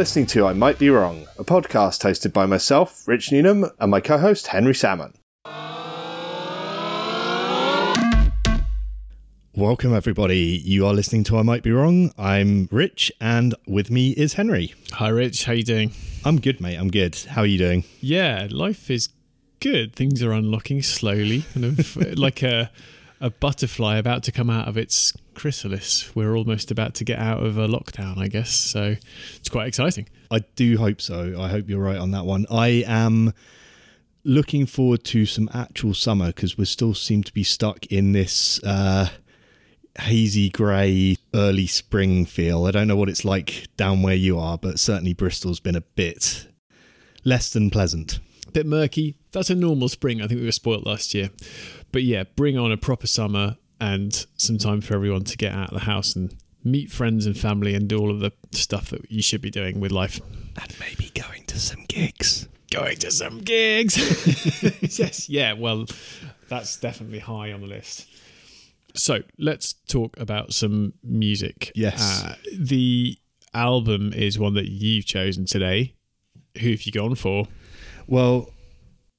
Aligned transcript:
listening 0.00 0.24
to 0.24 0.46
I 0.46 0.54
Might 0.54 0.78
Be 0.78 0.88
Wrong, 0.88 1.26
a 1.38 1.44
podcast 1.44 2.00
hosted 2.00 2.32
by 2.32 2.46
myself, 2.46 3.06
Rich 3.06 3.32
Newnham, 3.32 3.66
and 3.78 3.90
my 3.90 4.00
co 4.00 4.16
host, 4.16 4.46
Henry 4.46 4.74
Salmon. 4.74 5.12
Welcome, 9.54 9.94
everybody. 9.94 10.58
You 10.64 10.86
are 10.86 10.94
listening 10.94 11.24
to 11.24 11.36
I 11.36 11.42
Might 11.42 11.62
Be 11.62 11.70
Wrong. 11.70 12.14
I'm 12.16 12.66
Rich, 12.72 13.12
and 13.20 13.54
with 13.66 13.90
me 13.90 14.12
is 14.12 14.32
Henry. 14.32 14.72
Hi, 14.92 15.08
Rich. 15.08 15.44
How 15.44 15.52
you 15.52 15.64
doing? 15.64 15.92
I'm 16.24 16.40
good, 16.40 16.62
mate. 16.62 16.78
I'm 16.78 16.90
good. 16.90 17.14
How 17.16 17.42
are 17.42 17.46
you 17.46 17.58
doing? 17.58 17.84
Yeah, 18.00 18.48
life 18.50 18.90
is 18.90 19.10
good. 19.60 19.94
Things 19.94 20.22
are 20.22 20.32
unlocking 20.32 20.80
slowly, 20.80 21.44
kind 21.52 21.66
of 21.66 21.96
like 22.18 22.42
a 22.42 22.70
a 23.20 23.28
butterfly 23.28 23.98
about 23.98 24.22
to 24.22 24.32
come 24.32 24.48
out 24.48 24.66
of 24.66 24.78
its 24.78 25.12
chrysalis. 25.40 26.14
We're 26.14 26.36
almost 26.36 26.70
about 26.70 26.92
to 26.96 27.04
get 27.04 27.18
out 27.18 27.42
of 27.42 27.56
a 27.56 27.66
lockdown, 27.66 28.18
I 28.18 28.28
guess. 28.28 28.50
So 28.50 28.96
it's 29.36 29.48
quite 29.48 29.68
exciting. 29.68 30.06
I 30.30 30.40
do 30.54 30.76
hope 30.76 31.00
so. 31.00 31.40
I 31.40 31.48
hope 31.48 31.66
you're 31.66 31.80
right 31.80 31.96
on 31.96 32.10
that 32.10 32.26
one. 32.26 32.44
I 32.50 32.84
am 32.86 33.32
looking 34.22 34.66
forward 34.66 35.02
to 35.04 35.24
some 35.24 35.48
actual 35.54 35.94
summer 35.94 36.26
because 36.26 36.58
we 36.58 36.66
still 36.66 36.92
seem 36.92 37.22
to 37.22 37.32
be 37.32 37.42
stuck 37.42 37.86
in 37.86 38.12
this 38.12 38.62
uh, 38.64 39.08
hazy 39.98 40.50
grey 40.50 41.16
early 41.34 41.66
spring 41.66 42.26
feel. 42.26 42.66
I 42.66 42.70
don't 42.70 42.86
know 42.86 42.96
what 42.96 43.08
it's 43.08 43.24
like 43.24 43.66
down 43.78 44.02
where 44.02 44.14
you 44.14 44.38
are, 44.38 44.58
but 44.58 44.78
certainly 44.78 45.14
Bristol's 45.14 45.58
been 45.58 45.74
a 45.74 45.80
bit 45.80 46.48
less 47.24 47.50
than 47.50 47.70
pleasant. 47.70 48.20
A 48.46 48.50
bit 48.50 48.66
murky. 48.66 49.16
That's 49.32 49.48
a 49.48 49.54
normal 49.54 49.88
spring. 49.88 50.20
I 50.20 50.26
think 50.26 50.40
we 50.40 50.46
were 50.46 50.52
spoilt 50.52 50.84
last 50.84 51.14
year. 51.14 51.30
But 51.92 52.02
yeah, 52.02 52.24
bring 52.36 52.58
on 52.58 52.70
a 52.70 52.76
proper 52.76 53.06
summer 53.06 53.56
and 53.80 54.26
some 54.36 54.58
time 54.58 54.80
for 54.80 54.94
everyone 54.94 55.24
to 55.24 55.36
get 55.36 55.52
out 55.52 55.68
of 55.68 55.74
the 55.74 55.84
house 55.86 56.14
and 56.14 56.34
meet 56.62 56.90
friends 56.90 57.26
and 57.26 57.36
family 57.36 57.74
and 57.74 57.88
do 57.88 57.98
all 57.98 58.10
of 58.10 58.20
the 58.20 58.32
stuff 58.52 58.90
that 58.90 59.10
you 59.10 59.22
should 59.22 59.40
be 59.40 59.50
doing 59.50 59.80
with 59.80 59.90
life. 59.90 60.20
And 60.60 60.76
maybe 60.78 61.10
going 61.14 61.44
to 61.46 61.58
some 61.58 61.84
gigs. 61.88 62.48
Going 62.70 62.98
to 62.98 63.10
some 63.10 63.38
gigs. 63.38 63.96
yes, 64.98 65.28
yeah, 65.28 65.54
well, 65.54 65.86
that's 66.48 66.76
definitely 66.76 67.20
high 67.20 67.52
on 67.52 67.62
the 67.62 67.66
list. 67.66 68.06
So 68.94 69.20
let's 69.38 69.74
talk 69.88 70.18
about 70.18 70.52
some 70.52 70.94
music. 71.02 71.72
Yes. 71.74 72.24
Uh, 72.24 72.34
the 72.56 73.18
album 73.54 74.12
is 74.12 74.38
one 74.38 74.54
that 74.54 74.68
you've 74.68 75.06
chosen 75.06 75.46
today. 75.46 75.94
Who 76.60 76.70
have 76.70 76.82
you 76.82 76.92
gone 76.92 77.14
for? 77.14 77.46
Well, 78.06 78.50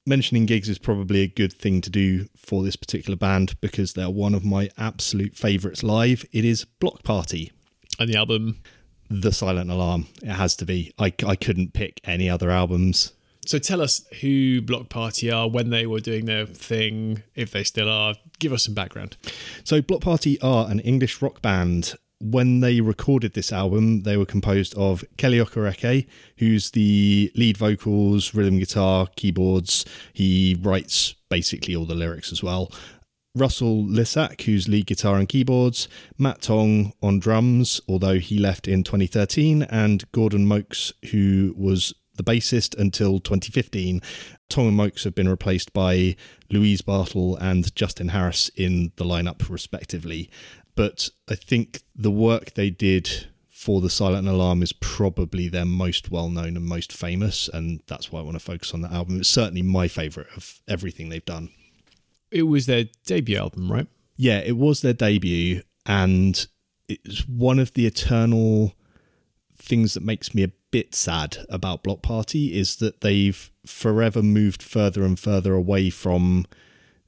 mentioning 0.06 0.46
gigs 0.46 0.68
is 0.68 0.78
probably 0.78 1.20
a 1.20 1.28
good 1.28 1.52
thing 1.52 1.80
to 1.80 1.90
do 1.90 2.26
for 2.36 2.62
this 2.62 2.76
particular 2.76 3.16
band 3.16 3.60
because 3.60 3.92
they're 3.92 4.10
one 4.10 4.34
of 4.34 4.44
my 4.44 4.70
absolute 4.76 5.36
favourites 5.36 5.82
live. 5.82 6.24
It 6.32 6.44
is 6.44 6.64
Bloc 6.64 7.02
Party. 7.02 7.52
And 7.98 8.08
the 8.08 8.16
album? 8.16 8.60
The 9.08 9.32
Silent 9.32 9.70
Alarm. 9.70 10.08
It 10.22 10.30
has 10.30 10.56
to 10.56 10.64
be. 10.64 10.92
I, 10.98 11.12
I 11.26 11.36
couldn't 11.36 11.72
pick 11.72 12.00
any 12.04 12.28
other 12.28 12.50
albums. 12.50 13.12
So 13.44 13.58
tell 13.58 13.80
us 13.80 14.06
who 14.20 14.62
Bloc 14.62 14.88
Party 14.88 15.30
are, 15.30 15.48
when 15.48 15.70
they 15.70 15.86
were 15.86 16.00
doing 16.00 16.26
their 16.26 16.46
thing, 16.46 17.22
if 17.34 17.50
they 17.50 17.64
still 17.64 17.88
are. 17.88 18.14
Give 18.38 18.52
us 18.52 18.64
some 18.64 18.74
background. 18.74 19.16
So 19.64 19.82
Bloc 19.82 20.00
Party 20.00 20.40
are 20.40 20.70
an 20.70 20.80
English 20.80 21.20
rock 21.20 21.42
band 21.42 21.94
when 22.22 22.60
they 22.60 22.80
recorded 22.80 23.34
this 23.34 23.52
album, 23.52 24.02
they 24.02 24.16
were 24.16 24.24
composed 24.24 24.74
of 24.76 25.04
Kele 25.16 25.44
Okereke, 25.44 26.06
who's 26.38 26.70
the 26.70 27.32
lead 27.34 27.56
vocals, 27.56 28.32
rhythm 28.32 28.58
guitar, 28.58 29.08
keyboards. 29.16 29.84
He 30.12 30.56
writes 30.62 31.16
basically 31.28 31.74
all 31.74 31.84
the 31.84 31.96
lyrics 31.96 32.30
as 32.30 32.42
well. 32.42 32.70
Russell 33.34 33.82
Lissack, 33.82 34.42
who's 34.42 34.68
lead 34.68 34.86
guitar 34.86 35.16
and 35.16 35.28
keyboards, 35.28 35.88
Matt 36.16 36.42
Tong 36.42 36.92
on 37.02 37.18
drums, 37.18 37.80
although 37.88 38.18
he 38.18 38.38
left 38.38 38.68
in 38.68 38.84
2013, 38.84 39.62
and 39.64 40.04
Gordon 40.12 40.46
Moakes, 40.46 40.92
who 41.10 41.54
was 41.56 41.92
the 42.14 42.22
bassist 42.22 42.78
until 42.78 43.18
2015. 43.18 44.00
Tong 44.50 44.68
and 44.68 44.78
Moakes 44.78 45.04
have 45.04 45.14
been 45.14 45.30
replaced 45.30 45.72
by 45.72 46.14
Louise 46.50 46.82
Bartle 46.82 47.36
and 47.36 47.74
Justin 47.74 48.08
Harris 48.08 48.50
in 48.54 48.92
the 48.96 49.04
lineup, 49.04 49.48
respectively 49.48 50.30
but 50.74 51.08
I 51.28 51.34
think 51.34 51.82
the 51.94 52.10
work 52.10 52.54
they 52.54 52.70
did 52.70 53.26
for 53.48 53.80
the 53.80 53.90
Silent 53.90 54.26
Alarm 54.26 54.62
is 54.62 54.72
probably 54.72 55.48
their 55.48 55.64
most 55.64 56.10
well 56.10 56.28
known 56.28 56.56
and 56.56 56.64
most 56.64 56.92
famous, 56.92 57.48
and 57.48 57.80
that's 57.86 58.10
why 58.10 58.20
I 58.20 58.22
want 58.22 58.34
to 58.34 58.40
focus 58.40 58.74
on 58.74 58.82
that 58.82 58.92
album. 58.92 59.20
It's 59.20 59.28
certainly 59.28 59.62
my 59.62 59.88
favourite 59.88 60.28
of 60.36 60.60
everything 60.66 61.08
they've 61.08 61.24
done. 61.24 61.50
It 62.30 62.44
was 62.44 62.66
their 62.66 62.86
debut 63.06 63.38
album, 63.38 63.70
right? 63.70 63.86
Yeah, 64.16 64.38
it 64.38 64.56
was 64.56 64.80
their 64.80 64.94
debut, 64.94 65.62
and 65.86 66.46
it's 66.88 67.28
one 67.28 67.58
of 67.58 67.74
the 67.74 67.86
eternal 67.86 68.74
things 69.56 69.94
that 69.94 70.02
makes 70.02 70.34
me 70.34 70.42
a 70.42 70.50
bit 70.72 70.94
sad 70.94 71.38
about 71.48 71.84
Bloc 71.84 72.02
Party 72.02 72.58
is 72.58 72.76
that 72.76 73.00
they've 73.00 73.50
forever 73.64 74.22
moved 74.22 74.62
further 74.62 75.04
and 75.04 75.18
further 75.18 75.54
away 75.54 75.90
from 75.90 76.46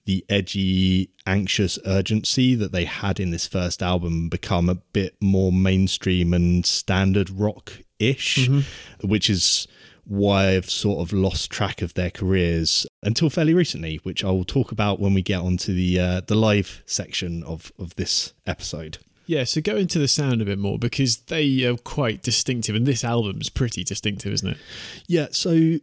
the 0.04 0.24
edgy, 0.28 1.10
anxious 1.26 1.78
urgency 1.86 2.54
that 2.54 2.72
they 2.72 2.84
had 2.84 3.18
in 3.18 3.30
this 3.30 3.46
first 3.46 3.82
album 3.82 4.28
become 4.28 4.68
a 4.68 4.74
bit 4.74 5.16
more 5.20 5.52
mainstream 5.52 6.34
and 6.34 6.66
standard 6.66 7.30
rock 7.30 7.72
ish, 7.98 8.48
mm-hmm. 8.48 9.08
which 9.08 9.30
is 9.30 9.66
why 10.06 10.50
I've 10.50 10.68
sort 10.68 11.00
of 11.00 11.12
lost 11.12 11.50
track 11.50 11.80
of 11.80 11.94
their 11.94 12.10
careers 12.10 12.86
until 13.02 13.30
fairly 13.30 13.54
recently, 13.54 13.96
which 14.02 14.22
I 14.22 14.30
will 14.30 14.44
talk 14.44 14.70
about 14.70 15.00
when 15.00 15.14
we 15.14 15.22
get 15.22 15.40
onto 15.40 15.74
the 15.74 15.98
uh, 15.98 16.20
the 16.20 16.34
live 16.34 16.82
section 16.86 17.42
of 17.44 17.72
of 17.78 17.96
this 17.96 18.34
episode. 18.46 18.98
Yeah, 19.26 19.44
so 19.44 19.62
go 19.62 19.76
into 19.76 19.98
the 19.98 20.08
sound 20.08 20.42
a 20.42 20.44
bit 20.44 20.58
more 20.58 20.78
because 20.78 21.16
they 21.16 21.64
are 21.64 21.76
quite 21.76 22.22
distinctive, 22.22 22.74
and 22.74 22.86
this 22.86 23.04
album's 23.04 23.48
pretty 23.48 23.82
distinctive, 23.82 24.34
isn't 24.34 24.48
it? 24.48 24.58
Yeah, 25.06 25.28
so 25.30 25.78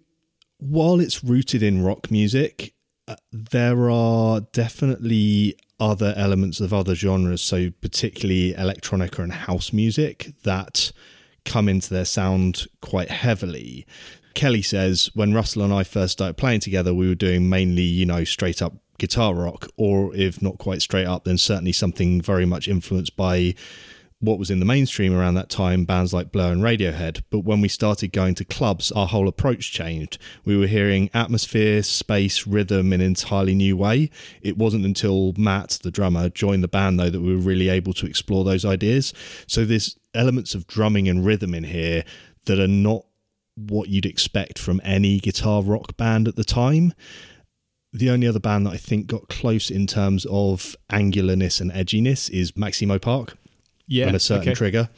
while 0.60 1.00
it's 1.00 1.24
rooted 1.24 1.64
in 1.64 1.84
rock 1.84 2.12
music, 2.12 2.76
there 3.32 3.90
are 3.90 4.42
definitely 4.42 5.56
other 5.80 6.14
elements 6.16 6.60
of 6.60 6.74
other 6.74 6.96
genres, 6.96 7.42
so 7.42 7.72
particularly 7.82 8.54
electronica 8.54 9.20
and 9.20 9.34
house 9.34 9.74
music, 9.74 10.34
that 10.44 10.92
come 11.44 11.68
into 11.68 11.90
their 11.90 12.06
sound 12.06 12.68
quite 12.82 13.10
heavily. 13.10 13.86
Kele 14.34 14.62
says 14.62 15.10
when 15.14 15.34
Russell 15.34 15.64
and 15.64 15.74
I 15.74 15.84
first 15.84 16.14
started 16.14 16.38
playing 16.38 16.60
together, 16.62 16.94
we 16.94 17.08
were 17.08 17.16
doing 17.16 17.50
mainly, 17.50 17.82
you 17.82 18.06
know, 18.06 18.24
straight 18.24 18.62
up 18.62 18.74
guitar 18.98 19.34
rock, 19.34 19.68
or 19.78 20.16
if 20.16 20.42
not 20.42 20.60
quite 20.60 20.82
straight 20.82 21.08
up, 21.08 21.24
then 21.24 21.38
certainly 21.38 21.72
something 21.72 22.22
very 22.22 22.46
much 22.46 22.68
influenced 22.68 23.18
by 23.18 23.56
what 24.22 24.40
was 24.40 24.52
in 24.52 24.60
the 24.60 24.66
mainstream 24.66 25.14
around 25.14 25.34
that 25.34 25.50
time, 25.50 25.84
bands 25.84 26.14
like 26.14 26.32
Blur 26.32 26.52
and 26.52 26.62
Radiohead. 26.62 27.24
But 27.30 27.40
when 27.40 27.60
we 27.60 27.68
started 27.68 28.14
going 28.14 28.36
to 28.36 28.46
clubs, 28.46 28.92
our 28.92 29.08
whole 29.08 29.28
approach 29.28 29.74
changed. 29.74 30.18
We 30.46 30.56
were 30.56 30.68
hearing 30.68 31.10
atmosphere, 31.14 31.84
space, 31.84 32.46
rhythm 32.46 32.94
in 32.94 33.02
an 33.02 33.08
entirely 33.08 33.56
new 33.56 33.76
way. 33.76 34.12
It 34.42 34.58
wasn't 34.58 34.86
until 34.86 35.34
Matt, 35.38 35.80
the 35.82 35.92
drummer, 35.92 36.30
joined 36.30 36.64
the 36.64 36.68
band, 36.68 37.00
though, 37.00 37.10
that 37.10 37.22
we 37.22 37.36
were 37.36 37.42
really 37.42 37.68
able 37.68 37.94
to 37.94 38.06
explore 38.06 38.44
those 38.44 38.64
ideas. 38.64 39.14
So 39.48 39.66
there's 39.66 39.98
elements 40.14 40.54
of 40.54 40.68
drumming 40.68 41.10
and 41.10 41.26
rhythm 41.26 41.56
in 41.56 41.64
here 41.64 42.04
that 42.46 42.60
are 42.60 42.68
not 42.68 43.06
what 43.56 43.90
you'd 43.90 44.06
expect 44.06 44.60
from 44.60 44.80
any 44.84 45.20
guitar 45.20 45.62
rock 45.62 45.98
band 45.98 46.28
at 46.28 46.36
the 46.36 46.44
time 46.44 46.94
the 47.94 48.10
only 48.10 48.28
other 48.28 48.40
band 48.40 48.66
that 48.66 48.74
I 48.74 48.78
think 48.78 49.08
got 49.08 49.28
close 49.28 49.70
in 49.70 49.86
terms 49.86 50.26
of 50.30 50.76
angularness 50.90 51.60
and 51.60 51.72
edginess 51.72 52.30
is 52.30 52.56
Maximo 52.56 52.98
Park 52.98 53.38
yeah, 53.88 54.08
and 54.08 54.16
a 54.16 54.20
certain 54.20 54.50
okay. 54.50 54.56
trigger. 54.56 54.90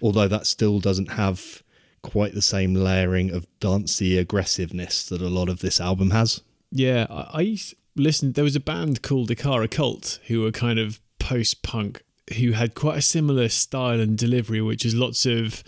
Although 0.00 0.28
that 0.28 0.46
still 0.46 0.80
doesn't 0.80 1.12
have 1.12 1.62
quite 2.02 2.34
the 2.34 2.42
same 2.42 2.74
layering 2.74 3.30
of 3.30 3.46
dancey 3.60 4.18
aggressiveness 4.18 5.04
that 5.04 5.22
a 5.22 5.28
lot 5.28 5.48
of 5.48 5.60
this 5.60 5.80
album 5.80 6.10
has. 6.10 6.42
Yeah, 6.70 7.06
I, 7.08 7.40
I 7.40 7.58
listened. 7.96 8.34
There 8.34 8.44
was 8.44 8.56
a 8.56 8.60
band 8.60 9.02
called 9.02 9.30
Ikara 9.30 9.70
Colt 9.70 10.18
who 10.26 10.42
were 10.42 10.50
kind 10.50 10.78
of 10.78 11.00
post 11.18 11.62
punk 11.62 12.02
who 12.38 12.52
had 12.52 12.74
quite 12.74 12.98
a 12.98 13.02
similar 13.02 13.48
style 13.48 14.00
and 14.00 14.16
delivery, 14.16 14.60
which 14.60 14.84
is 14.84 14.94
lots 14.94 15.26
of 15.26 15.62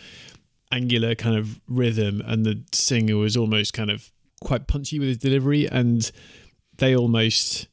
angular 0.72 1.14
kind 1.14 1.36
of 1.36 1.60
rhythm, 1.68 2.22
and 2.24 2.44
the 2.44 2.62
singer 2.72 3.16
was 3.16 3.36
almost 3.36 3.72
kind 3.72 3.90
of 3.90 4.10
quite 4.42 4.66
punchy 4.66 4.98
with 4.98 5.08
his 5.08 5.18
delivery, 5.18 5.68
and 5.68 6.10
they 6.78 6.96
almost 6.96 7.68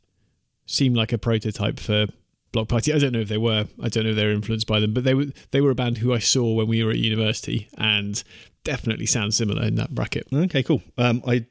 seemed 0.66 0.96
like 0.96 1.12
a 1.12 1.18
prototype 1.18 1.80
for 1.80 2.08
Bloc 2.52 2.68
Party. 2.68 2.94
I 2.94 3.00
don't 3.00 3.14
know 3.14 3.20
if 3.20 3.30
they 3.30 3.38
were. 3.38 3.68
I 3.82 3.90
don't 3.90 4.04
know 4.04 4.12
if 4.12 4.16
they 4.16 4.26
were 4.26 4.32
influenced 4.32 4.68
by 4.68 4.80
them, 4.80 4.94
but 4.94 5.04
they 5.04 5.14
were 5.14 5.28
they 5.52 5.62
were 5.62 5.72
a 5.72 5.76
band 5.76 6.00
who 6.00 6.14
I 6.14 6.20
saw 6.20 6.54
when 6.54 6.68
we 6.68 6.84
were 6.84 6.92
at 6.92 6.98
university, 6.98 7.70
and 7.78 8.22
definitely 8.64 9.06
sound 9.06 9.34
similar 9.34 9.64
in 9.64 9.76
that 9.76 9.96
bracket. 9.96 10.28
Okay, 10.34 10.64
cool. 10.64 10.82
Um, 10.98 11.24
I 11.26 11.46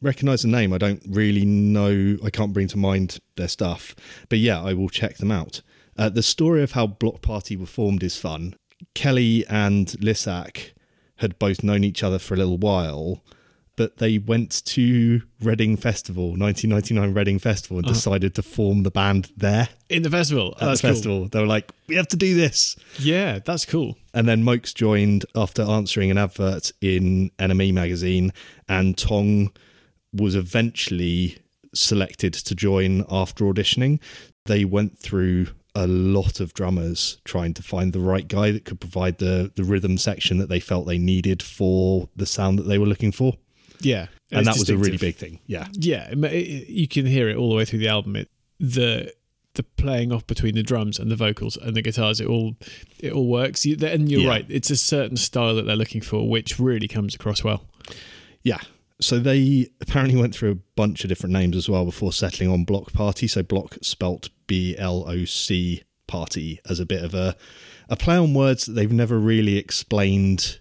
recognize 0.00 0.42
the 0.42 0.48
name. 0.48 0.72
I 0.72 0.78
don't 0.78 1.02
really 1.08 1.44
know. 1.44 2.16
I 2.24 2.30
can't 2.30 2.52
bring 2.52 2.68
to 2.68 2.78
mind 2.78 3.18
their 3.36 3.48
stuff, 3.48 3.94
but 4.28 4.38
yeah, 4.38 4.62
I 4.62 4.74
will 4.74 4.88
check 4.88 5.18
them 5.18 5.30
out. 5.30 5.62
Uh, 5.96 6.08
the 6.08 6.22
story 6.22 6.62
of 6.62 6.72
how 6.72 6.86
Bloc 6.86 7.22
Party 7.22 7.56
were 7.56 7.66
formed 7.66 8.02
is 8.02 8.16
fun. 8.16 8.54
Kele 8.94 9.44
and 9.48 9.88
Lissack 10.00 10.72
had 11.16 11.38
both 11.38 11.64
known 11.64 11.82
each 11.82 12.02
other 12.02 12.18
for 12.18 12.34
a 12.34 12.36
little 12.36 12.58
while, 12.58 13.24
but 13.78 13.98
they 13.98 14.18
went 14.18 14.64
to 14.66 15.22
Reading 15.40 15.76
Festival, 15.76 16.30
1999 16.30 17.14
Reading 17.14 17.38
Festival, 17.38 17.78
and 17.78 17.86
uh-huh. 17.86 17.94
decided 17.94 18.34
to 18.34 18.42
form 18.42 18.82
the 18.82 18.90
band 18.90 19.30
there 19.36 19.68
In 19.88 20.02
the 20.02 20.10
festival. 20.10 20.54
at 20.60 20.66
that's 20.66 20.80
the 20.82 21.00
cool. 21.00 21.28
They 21.28 21.40
were 21.40 21.46
like, 21.46 21.70
we 21.86 21.94
have 21.94 22.08
to 22.08 22.16
do 22.16 22.34
this. 22.34 22.74
Yeah, 22.98 23.38
that's 23.38 23.64
cool. 23.64 23.96
And 24.12 24.28
then 24.28 24.42
Moakes 24.42 24.74
joined 24.74 25.26
after 25.36 25.62
answering 25.62 26.10
an 26.10 26.18
advert 26.18 26.72
in 26.80 27.30
NME 27.38 27.72
magazine, 27.72 28.32
and 28.68 28.98
Tong 28.98 29.52
was 30.12 30.34
eventually 30.34 31.38
selected 31.72 32.34
to 32.34 32.54
join 32.56 33.04
after 33.08 33.44
auditioning. 33.44 34.00
They 34.46 34.64
went 34.64 34.98
through 34.98 35.48
a 35.76 35.86
lot 35.86 36.40
of 36.40 36.52
drummers 36.52 37.18
trying 37.24 37.54
to 37.54 37.62
find 37.62 37.92
the 37.92 38.00
right 38.00 38.26
guy 38.26 38.50
that 38.50 38.64
could 38.64 38.80
provide 38.80 39.18
the 39.18 39.52
the 39.54 39.62
rhythm 39.62 39.96
section 39.96 40.38
that 40.38 40.48
they 40.48 40.58
felt 40.58 40.86
they 40.86 40.98
needed 40.98 41.40
for 41.40 42.08
the 42.16 42.26
sound 42.26 42.58
that 42.58 42.64
they 42.64 42.78
were 42.78 42.86
looking 42.86 43.12
for. 43.12 43.34
Yeah. 43.80 44.06
And 44.30 44.46
that 44.46 44.58
was 44.58 44.68
a 44.70 44.76
really 44.76 44.96
big 44.98 45.16
thing. 45.16 45.40
Yeah. 45.46 45.68
Yeah, 45.72 46.10
it- 46.10 46.18
it- 46.24 46.68
you 46.68 46.88
can 46.88 47.06
hear 47.06 47.28
it 47.28 47.36
all 47.36 47.48
the 47.50 47.56
way 47.56 47.64
through 47.64 47.78
the 47.80 47.88
album. 47.88 48.16
It, 48.16 48.28
the 48.60 49.12
the 49.54 49.62
playing 49.64 50.12
off 50.12 50.24
between 50.26 50.54
the 50.54 50.62
drums 50.62 51.00
and 51.00 51.10
the 51.10 51.16
vocals 51.16 51.56
and 51.56 51.74
the 51.74 51.82
guitars, 51.82 52.20
it 52.20 52.26
all 52.28 52.56
it 53.00 53.12
all 53.12 53.26
works. 53.26 53.64
You, 53.66 53.76
and 53.84 54.08
you're 54.10 54.20
Yeah. 54.20 54.28
right; 54.28 54.46
it's 54.48 54.70
a 54.70 54.76
certain 54.76 55.16
style 55.16 55.54
that 55.56 55.64
they're 55.66 55.74
looking 55.76 56.00
for, 56.00 56.28
which 56.28 56.58
really 56.60 56.86
comes 56.86 57.14
across 57.14 57.42
well. 57.42 57.64
Yeah. 58.42 58.58
So 59.00 59.18
they 59.20 59.68
apparently 59.80 60.20
went 60.20 60.34
through 60.34 60.50
a 60.50 60.58
bunch 60.76 61.04
of 61.04 61.08
different 61.08 61.32
names 61.32 61.56
as 61.56 61.68
well 61.68 61.84
before 61.84 62.12
settling 62.12 62.50
on 62.50 62.64
Bloc 62.64 62.92
Party. 62.92 63.26
So 63.28 63.42
Bloc 63.42 63.78
spelt 63.82 64.28
B 64.48 64.74
L 64.76 65.04
O 65.08 65.24
C 65.24 65.82
Party 66.06 66.60
as 66.68 66.78
a 66.80 66.86
bit 66.86 67.02
of 67.02 67.14
a 67.14 67.34
a 67.88 67.96
play 67.96 68.16
on 68.16 68.34
words 68.34 68.66
that 68.66 68.72
they've 68.72 68.92
never 68.92 69.18
really 69.18 69.56
explained 69.56 70.58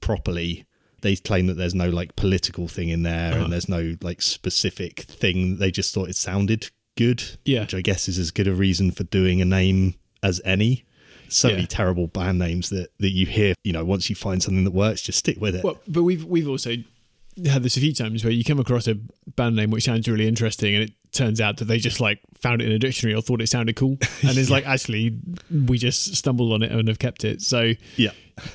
properly. 0.00 0.65
They 1.02 1.16
claim 1.16 1.46
that 1.46 1.54
there's 1.54 1.74
no 1.74 1.88
like 1.88 2.16
political 2.16 2.68
thing 2.68 2.88
in 2.88 3.02
there 3.02 3.32
Uh-huh. 3.34 3.44
and 3.44 3.52
there's 3.52 3.68
no 3.68 3.96
like 4.00 4.22
specific 4.22 5.00
thing. 5.02 5.58
They 5.58 5.70
just 5.70 5.92
thought 5.94 6.08
it 6.08 6.16
sounded 6.16 6.68
good. 6.96 7.22
Yeah. 7.44 7.60
Which 7.62 7.74
I 7.74 7.80
guess 7.82 8.08
is 8.08 8.18
as 8.18 8.30
good 8.30 8.48
a 8.48 8.54
reason 8.54 8.90
for 8.90 9.04
doing 9.04 9.40
a 9.40 9.44
name 9.44 9.94
as 10.22 10.40
any. 10.44 10.84
So 11.28 11.48
Yeah. 11.48 11.56
many 11.56 11.66
terrible 11.66 12.06
band 12.06 12.38
names 12.38 12.70
that, 12.70 12.88
that 12.98 13.10
you 13.10 13.26
hear, 13.26 13.54
you 13.64 13.72
know, 13.72 13.84
once 13.84 14.08
you 14.08 14.16
find 14.16 14.42
something 14.42 14.64
that 14.64 14.70
works, 14.70 15.02
just 15.02 15.18
stick 15.18 15.40
with 15.40 15.54
it. 15.56 15.64
Well, 15.64 15.78
but 15.88 16.02
we've 16.04 16.24
we've 16.24 16.48
also 16.48 16.76
had 17.46 17.62
this 17.62 17.76
a 17.76 17.80
few 17.80 17.92
times 17.92 18.24
where 18.24 18.32
you 18.32 18.42
come 18.44 18.58
across 18.58 18.86
a 18.88 18.94
band 19.36 19.56
name 19.56 19.70
which 19.70 19.84
sounds 19.84 20.08
really 20.08 20.26
interesting, 20.26 20.74
and 20.74 20.84
it 20.84 20.92
turns 21.12 21.38
out 21.40 21.58
that 21.58 21.66
they 21.66 21.78
just 21.78 22.00
like 22.00 22.20
found 22.40 22.62
it 22.62 22.66
in 22.66 22.72
a 22.72 22.78
dictionary 22.78 23.14
or 23.14 23.20
thought 23.20 23.42
it 23.42 23.48
sounded 23.48 23.76
cool, 23.76 23.98
and 24.22 24.38
it's 24.38 24.48
like 24.48 24.66
actually 24.66 25.18
we 25.50 25.76
just 25.76 26.14
stumbled 26.16 26.52
on 26.52 26.62
it 26.62 26.72
and 26.72 26.88
have 26.88 26.98
kept 26.98 27.24
it. 27.24 27.42
So 27.42 27.72
yeah. 27.96 28.12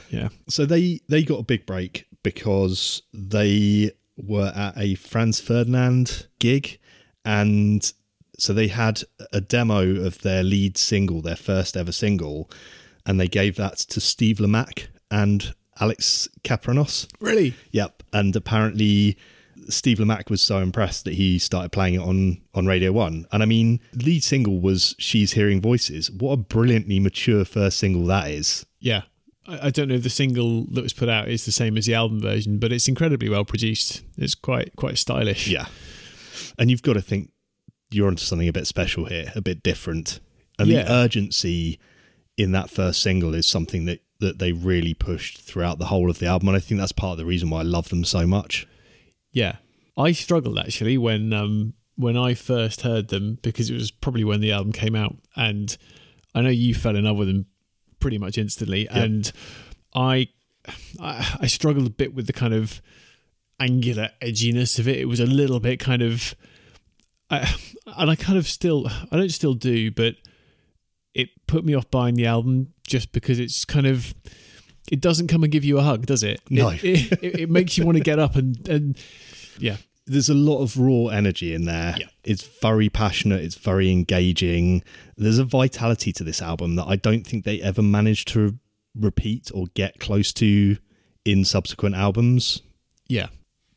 yeah, 0.09 0.29
So 0.49 0.65
they 0.65 0.99
they 1.09 1.21
got 1.23 1.39
a 1.39 1.43
big 1.43 1.65
break 1.67 2.07
because 2.23 3.01
they 3.13 3.91
were 4.18 4.51
at 4.56 4.77
a 4.77 4.95
Franz 4.95 5.39
Ferdinand 5.39 6.27
gig, 6.39 6.79
and 7.25 7.91
so 8.38 8.53
they 8.53 8.68
had 8.68 9.03
a 9.31 9.41
demo 9.41 9.81
of 10.06 10.21
their 10.21 10.44
lead 10.44 10.77
single, 10.77 11.21
their 11.21 11.35
first 11.35 11.77
ever 11.77 11.91
single, 11.91 12.50
and 13.06 13.19
they 13.19 13.27
gave 13.27 13.56
that 13.56 13.77
to 13.77 14.00
Steve 14.00 14.38
Lamacq 14.38 14.88
and 15.09 15.53
Alex 15.79 16.27
Kapranos. 16.44 17.07
really, 17.19 17.56
Yep, 17.71 18.03
and 18.13 18.35
apparently. 18.35 19.17
Steve 19.69 20.00
Lamacq 20.00 20.31
was 20.31 20.41
so 20.41 20.57
impressed 20.57 21.06
that 21.06 21.13
he 21.13 21.38
started 21.38 21.71
playing 21.71 21.94
it 21.94 22.00
on 22.00 22.41
on 22.56 22.65
Radio 22.65 22.91
One, 22.91 23.27
and 23.31 23.44
I 23.44 23.45
mean, 23.45 23.79
lead 23.94 24.24
single 24.24 24.59
was 24.59 24.95
"She's 24.97 25.33
Hearing 25.33 25.62
Voices." 25.62 26.09
What 26.09 26.31
a 26.31 26.38
brilliantly 26.38 27.00
mature 27.00 27.45
first 27.45 27.77
single 27.77 28.03
that 28.07 28.31
is! 28.31 28.65
yeah. 28.79 29.03
I, 29.62 29.69
don't 29.69 29.88
know 29.89 29.95
if 29.95 30.03
the 30.03 30.09
single 30.09 30.65
that 30.71 30.81
was 30.83 30.94
put 30.94 31.09
out 31.09 31.27
is 31.27 31.45
the 31.45 31.51
same 31.51 31.77
as 31.77 31.86
the 31.86 31.94
album 31.94 32.21
version, 32.21 32.59
but 32.59 32.71
it's 32.71 32.88
incredibly 32.88 33.30
well 33.30 33.45
produced. 33.45 34.01
It's 34.18 34.36
quite 34.36 34.75
quite 34.75 34.98
stylish. 34.98 35.48
Yeah. 35.48 35.65
And 36.57 36.69
you've 36.69 36.81
got 36.83 36.94
to 36.94 37.01
think 37.01 37.31
you're 37.89 38.07
onto 38.07 38.24
something 38.24 38.48
a 38.48 38.53
bit 38.53 38.68
special 38.68 39.06
here, 39.06 39.31
a 39.36 39.42
bit 39.42 39.63
different. 39.63 40.19
And 40.59 40.68
Yeah. 40.69 40.83
the 40.83 40.92
urgency 40.92 41.80
in 42.38 42.51
that 42.53 42.69
first 42.69 43.01
single 43.01 43.33
is 43.33 43.45
something 43.45 43.86
that, 43.86 44.00
that 44.19 44.39
they 44.39 44.51
really 44.53 44.94
pushed 44.94 45.42
throughout 45.42 45.80
the 45.80 45.86
whole 45.88 46.09
of 46.09 46.19
the 46.19 46.27
album. 46.27 46.48
And 46.50 46.57
I 46.57 46.59
think 46.62 46.80
that's 46.80 46.92
part 46.92 47.13
of 47.13 47.18
the 47.18 47.25
reason 47.25 47.50
why 47.50 47.59
I 47.59 47.63
love 47.63 47.89
them 47.89 48.03
so 48.06 48.25
much. 48.25 48.68
Yeah, 49.31 49.57
I 49.98 50.12
struggled 50.13 50.57
actually 50.59 50.98
when 50.98 51.33
um 51.33 51.74
when 51.95 52.18
I 52.18 52.33
first 52.33 52.81
heard 52.81 53.09
them 53.09 53.38
because 53.42 53.69
it 53.69 53.74
was 53.75 53.92
probably 53.92 54.24
when 54.24 54.42
the 54.42 54.51
album 54.51 54.71
came 54.71 54.95
out, 54.95 55.15
and 55.36 55.77
I 56.33 56.42
know 56.42 56.50
you 56.50 56.74
fell 56.74 56.95
in 56.95 57.03
love 57.06 57.18
with 57.18 57.27
them 57.27 57.45
pretty 58.01 58.18
much 58.18 58.38
instantly, 58.38 58.89
and 58.89 59.31
I, 59.95 60.27
I 61.00 61.38
I 61.42 61.48
struggled 61.48 61.88
a 61.88 61.89
bit 61.89 62.13
with 62.13 62.27
the 62.27 62.33
kind 62.33 62.53
of 62.53 62.81
angular 63.59 64.09
edginess 64.21 64.77
of 64.77 64.88
it. 64.89 64.98
It 65.00 65.06
was 65.06 65.21
a 65.21 65.25
little 65.25 65.62
bit 65.62 65.80
kind 65.80 66.01
of, 66.01 66.36
I, 67.30 67.56
and 67.98 68.12
I 68.12 68.15
kind 68.15 68.38
of 68.38 68.48
still 68.48 68.88
I 69.12 69.15
don't 69.15 69.31
still 69.31 69.53
do, 69.53 69.92
but 69.92 70.15
it 71.13 71.30
put 71.48 71.63
me 71.63 71.74
off 71.74 71.89
buying 71.89 72.15
the 72.15 72.25
album 72.25 72.74
just 72.86 73.13
because 73.13 73.39
it's 73.39 73.63
kind 73.63 73.88
of 73.88 74.13
it 74.92 75.00
doesn't 75.00 75.27
come 75.27 75.44
and 75.44 75.51
give 75.51 75.63
you 75.63 75.77
a 75.77 75.81
hug, 75.81 76.06
does 76.06 76.24
it? 76.24 76.42
No. 76.50 76.69
It, 76.69 76.83
it, 76.83 77.39
it 77.42 77.50
makes 77.50 77.77
you 77.77 77.86
want 77.86 77.98
to 77.98 78.03
get 78.03 78.19
up 78.19 78.36
and, 78.36 78.68
and 78.68 78.98
yeah. 79.57 79.77
There's 80.12 80.30
a 80.30 80.34
lot 80.34 80.62
of 80.62 80.78
raw 80.78 81.08
energy 81.08 81.54
in 81.54 81.66
there. 81.66 81.96
Yeah. 81.98 82.08
It's 82.24 82.44
very 82.62 82.90
passionate, 82.90 83.42
it's 83.42 83.56
very 83.56 83.92
engaging. 83.92 84.84
There's 85.16 85.40
a 85.40 85.46
vitality 85.46 86.12
to 86.13 86.24
this 86.24 86.42
album 86.42 86.75
that 86.75 86.86
I 86.88 86.96
don't 86.96 87.25
think 87.25 87.46
they 87.46 87.62
ever 87.62 87.81
managed 87.81 88.28
to 88.30 88.60
repeat 88.94 89.52
or 89.54 89.68
get 89.74 90.00
close 90.00 90.34
to 90.34 90.78
in 91.24 91.46
subsequent 91.46 91.96
albums. 91.96 92.62
Yeah. 93.08 93.28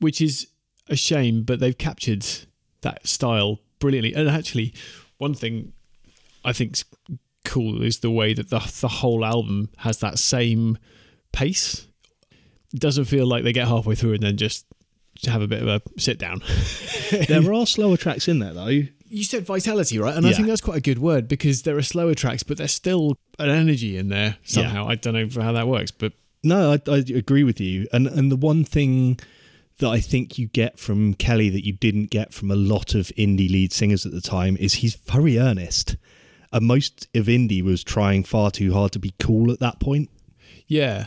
Which 0.00 0.20
is 0.20 0.48
a 0.88 0.96
shame, 0.96 1.44
but 1.44 1.60
they've 1.60 1.76
captured 1.76 2.26
that 2.80 3.06
style 3.06 3.60
brilliantly. 3.78 4.14
And 4.14 4.28
actually, 4.28 4.74
one 5.18 5.34
thing 5.34 5.72
I 6.44 6.52
think's 6.52 6.84
cool 7.44 7.82
is 7.82 8.00
the 8.00 8.10
way 8.10 8.34
that 8.34 8.50
the 8.50 8.58
the 8.80 8.88
whole 8.88 9.24
album 9.24 9.70
has 9.78 9.98
that 9.98 10.18
same 10.18 10.78
pace. 11.32 11.86
It 12.72 12.80
doesn't 12.80 13.04
feel 13.04 13.26
like 13.26 13.44
they 13.44 13.52
get 13.52 13.68
halfway 13.68 13.94
through 13.94 14.14
and 14.14 14.22
then 14.22 14.36
just 14.36 14.66
have 15.26 15.42
a 15.42 15.46
bit 15.46 15.62
of 15.62 15.68
a 15.68 15.80
sit 15.98 16.18
down. 16.18 16.42
There 17.28 17.52
are 17.54 17.66
slower 17.66 17.96
tracks 17.96 18.26
in 18.28 18.40
there 18.40 18.52
though. 18.52 18.66
you 18.66 19.24
said 19.24 19.46
vitality, 19.46 19.98
right? 19.98 20.16
And 20.16 20.26
I 20.26 20.32
think 20.32 20.48
that's 20.48 20.60
quite 20.60 20.78
a 20.78 20.80
good 20.80 20.98
word 20.98 21.28
because 21.28 21.62
there 21.62 21.76
are 21.76 21.82
slower 21.82 22.14
tracks, 22.14 22.42
but 22.42 22.56
there's 22.58 22.72
still 22.72 23.16
an 23.38 23.50
energy 23.50 23.96
in 23.96 24.08
there 24.08 24.36
somehow. 24.42 24.88
I 24.88 24.96
don't 24.96 25.14
know 25.14 25.42
how 25.42 25.52
that 25.52 25.68
works, 25.68 25.90
but 25.92 26.12
No, 26.42 26.72
I, 26.72 26.80
I 26.90 26.96
agree 27.14 27.44
with 27.44 27.60
you. 27.60 27.86
And 27.92 28.06
and 28.08 28.32
the 28.32 28.36
one 28.36 28.64
thing 28.64 29.20
that 29.78 29.88
I 29.88 30.00
think 30.00 30.38
you 30.38 30.46
get 30.48 30.78
from 30.78 31.14
Kele 31.14 31.48
that 31.50 31.64
you 31.66 31.72
didn't 31.72 32.10
get 32.10 32.32
from 32.32 32.50
a 32.50 32.56
lot 32.56 32.94
of 32.94 33.08
indie 33.16 33.50
lead 33.50 33.72
singers 33.72 34.06
at 34.06 34.12
the 34.12 34.20
time 34.20 34.56
is 34.58 34.74
he's 34.74 34.94
very 34.94 35.38
earnest. 35.38 35.96
And 36.52 36.66
most 36.66 37.08
of 37.14 37.26
indie 37.26 37.62
was 37.62 37.82
trying 37.82 38.22
far 38.24 38.50
too 38.52 38.72
hard 38.72 38.92
to 38.92 38.98
be 39.00 39.14
cool 39.18 39.50
at 39.52 39.60
that 39.60 39.78
point. 39.80 40.10
yeah. 40.66 41.06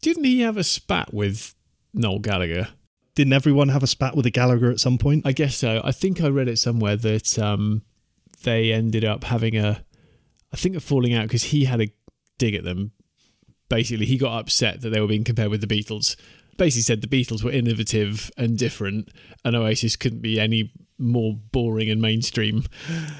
Didn't 0.00 0.24
he 0.24 0.40
have 0.40 0.56
a 0.56 0.64
spat 0.64 1.12
with 1.14 1.54
Noel 1.94 2.18
Gallagher? 2.18 2.68
Didn't 3.14 3.32
everyone 3.34 3.68
have 3.68 3.82
a 3.82 3.86
spat 3.86 4.16
with 4.16 4.26
a 4.26 4.30
Gallagher 4.30 4.70
at 4.70 4.80
some 4.80 4.98
point? 4.98 5.26
I 5.26 5.32
guess 5.32 5.56
so. 5.56 5.80
I 5.84 5.92
think 5.92 6.22
I 6.22 6.28
read 6.28 6.48
it 6.48 6.58
somewhere 6.58 6.96
that 6.96 7.38
um, 7.38 7.82
they 8.42 8.72
ended 8.72 9.04
up 9.04 9.24
having 9.24 9.56
a, 9.56 9.84
I 10.52 10.56
think 10.56 10.76
a 10.76 10.80
falling 10.80 11.12
out 11.12 11.24
because 11.24 11.44
he 11.44 11.66
had 11.66 11.80
a 11.80 11.92
dig 12.38 12.54
at 12.54 12.64
them. 12.64 12.92
Basically, 13.68 14.06
he 14.06 14.16
got 14.16 14.38
upset 14.38 14.80
that 14.80 14.90
they 14.90 15.00
were 15.00 15.06
being 15.06 15.24
compared 15.24 15.50
with 15.50 15.60
the 15.60 15.66
Beatles. 15.66 16.16
Basically, 16.56 16.82
said 16.82 17.00
the 17.00 17.06
Beatles 17.06 17.42
were 17.42 17.50
innovative 17.50 18.30
and 18.36 18.58
different, 18.58 19.08
and 19.44 19.56
Oasis 19.56 19.96
couldn't 19.96 20.20
be 20.20 20.38
any 20.38 20.72
more 20.98 21.34
boring 21.50 21.90
and 21.90 22.00
mainstream. 22.00 22.64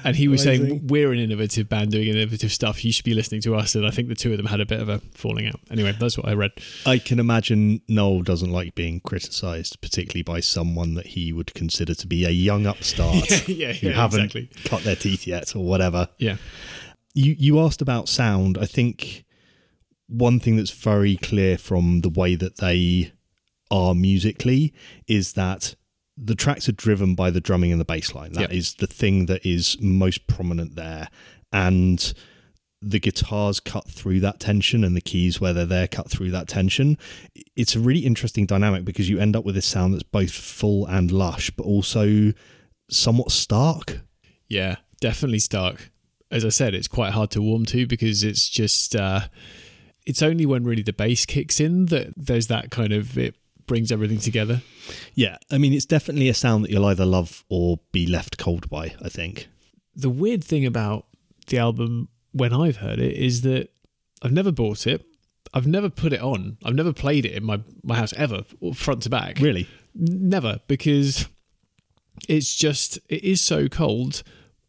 And 0.03 0.15
he 0.15 0.27
was 0.27 0.41
saying, 0.41 0.87
"We're 0.87 1.11
an 1.11 1.19
innovative 1.19 1.67
band 1.69 1.91
doing 1.91 2.07
innovative 2.07 2.51
stuff. 2.51 2.83
You 2.85 2.91
should 2.91 3.05
be 3.05 3.13
listening 3.13 3.41
to 3.41 3.55
us." 3.55 3.75
And 3.75 3.85
I 3.85 3.89
think 3.89 4.07
the 4.07 4.15
two 4.15 4.31
of 4.31 4.37
them 4.37 4.45
had 4.45 4.61
a 4.61 4.65
bit 4.65 4.79
of 4.79 4.89
a 4.89 4.99
falling 5.13 5.47
out. 5.47 5.59
Anyway, 5.69 5.95
that's 5.99 6.17
what 6.17 6.27
I 6.27 6.33
read. 6.33 6.51
I 6.85 6.97
can 6.97 7.19
imagine 7.19 7.81
Noel 7.87 8.21
doesn't 8.21 8.51
like 8.51 8.75
being 8.75 8.99
criticised, 8.99 9.81
particularly 9.81 10.23
by 10.23 10.39
someone 10.39 10.93
that 10.93 11.07
he 11.07 11.33
would 11.33 11.53
consider 11.53 11.93
to 11.95 12.07
be 12.07 12.25
a 12.25 12.29
young 12.29 12.65
upstart 12.65 13.47
yeah, 13.47 13.73
who 13.73 13.87
yeah, 13.87 13.93
haven't 13.93 14.25
exactly. 14.25 14.49
cut 14.65 14.83
their 14.83 14.95
teeth 14.95 15.27
yet 15.27 15.55
or 15.55 15.65
whatever. 15.65 16.09
Yeah, 16.17 16.37
you 17.13 17.35
you 17.37 17.59
asked 17.59 17.81
about 17.81 18.07
sound. 18.07 18.57
I 18.57 18.65
think 18.65 19.25
one 20.07 20.39
thing 20.39 20.57
that's 20.57 20.71
very 20.71 21.15
clear 21.17 21.57
from 21.57 22.01
the 22.01 22.09
way 22.09 22.35
that 22.35 22.57
they 22.57 23.12
are 23.73 23.93
musically 23.95 24.71
is 25.07 25.33
that 25.33 25.75
the 26.15 26.35
tracks 26.35 26.69
are 26.69 26.73
driven 26.73 27.15
by 27.15 27.31
the 27.31 27.41
drumming 27.41 27.71
and 27.71 27.81
the 27.81 27.85
bass 27.85 28.13
line. 28.13 28.33
That 28.33 28.53
is 28.53 28.75
Yep. 28.77 28.79
the 28.87 28.93
thing 28.95 29.25
that 29.25 29.43
is 29.45 29.77
most 29.81 30.27
prominent 30.27 30.75
there. 30.75 31.07
And 31.51 32.13
the 32.81 32.99
guitars 32.99 33.59
cut 33.59 33.89
through 33.89 34.19
that 34.19 34.39
tension 34.39 34.83
and 34.83 34.95
the 34.95 35.01
keys 35.01 35.39
where 35.41 35.53
they're 35.53 35.65
there 35.65 35.87
cut 35.87 36.11
through 36.11 36.29
that 36.31 36.47
tension. 36.47 36.97
It's 37.55 37.75
a 37.75 37.79
really 37.79 38.01
interesting 38.01 38.45
dynamic 38.45 38.85
because 38.85 39.09
you 39.09 39.17
end 39.19 39.35
up 39.35 39.43
with 39.45 39.55
this 39.55 39.65
sound 39.65 39.93
that's 39.93 40.03
both 40.03 40.31
full 40.31 40.85
and 40.85 41.09
lush, 41.11 41.49
but 41.51 41.63
also 41.65 42.33
somewhat 42.91 43.31
stark. 43.31 44.01
Yeah, 44.49 44.75
definitely 45.01 45.39
Stark. 45.39 45.89
As 46.29 46.43
I 46.45 46.49
said, 46.49 46.75
it's 46.75 46.87
quite 46.87 47.13
hard 47.13 47.31
to 47.31 47.41
warm 47.41 47.65
to 47.67 47.87
because 47.87 48.23
it's 48.23 48.49
just 48.49 48.95
uh 48.95 49.21
it's 50.05 50.21
only 50.21 50.45
when 50.45 50.63
really 50.63 50.83
the 50.83 50.93
bass 50.93 51.25
kicks 51.25 51.59
in 51.59 51.85
that 51.87 52.13
there's 52.17 52.47
that 52.47 52.69
kind 52.69 52.91
of 52.91 53.17
it 53.17 53.35
brings 53.65 53.91
everything 53.91 54.19
together. 54.19 54.61
Yeah, 55.13 55.37
I 55.51 55.57
mean, 55.57 55.73
it's 55.73 55.85
definitely 55.85 56.29
a 56.29 56.33
sound 56.33 56.63
that 56.63 56.71
you'll 56.71 56.85
either 56.85 57.05
love 57.05 57.43
or 57.49 57.79
be 57.91 58.05
left 58.05 58.37
cold 58.37 58.69
by, 58.69 58.95
I 59.01 59.09
think. 59.09 59.47
The 59.95 60.09
weird 60.09 60.43
thing 60.43 60.65
about 60.65 61.05
the 61.47 61.57
album 61.57 62.09
when 62.31 62.53
I've 62.53 62.77
heard 62.77 62.99
it 62.99 63.15
is 63.15 63.41
that 63.41 63.69
I've 64.21 64.31
never 64.31 64.51
bought 64.51 64.87
it. 64.87 65.05
I've 65.53 65.67
never 65.67 65.89
put 65.89 66.13
it 66.13 66.21
on. 66.21 66.57
I've 66.63 66.75
never 66.75 66.93
played 66.93 67.25
it 67.25 67.33
in 67.33 67.43
my, 67.43 67.61
my 67.83 67.95
house 67.95 68.13
ever, 68.13 68.43
front 68.73 69.03
to 69.03 69.09
back. 69.09 69.39
Really? 69.39 69.67
Never, 69.93 70.59
because 70.67 71.27
it's 72.27 72.55
just, 72.55 72.97
it 73.09 73.23
is 73.23 73.41
so 73.41 73.67
cold. 73.67 74.23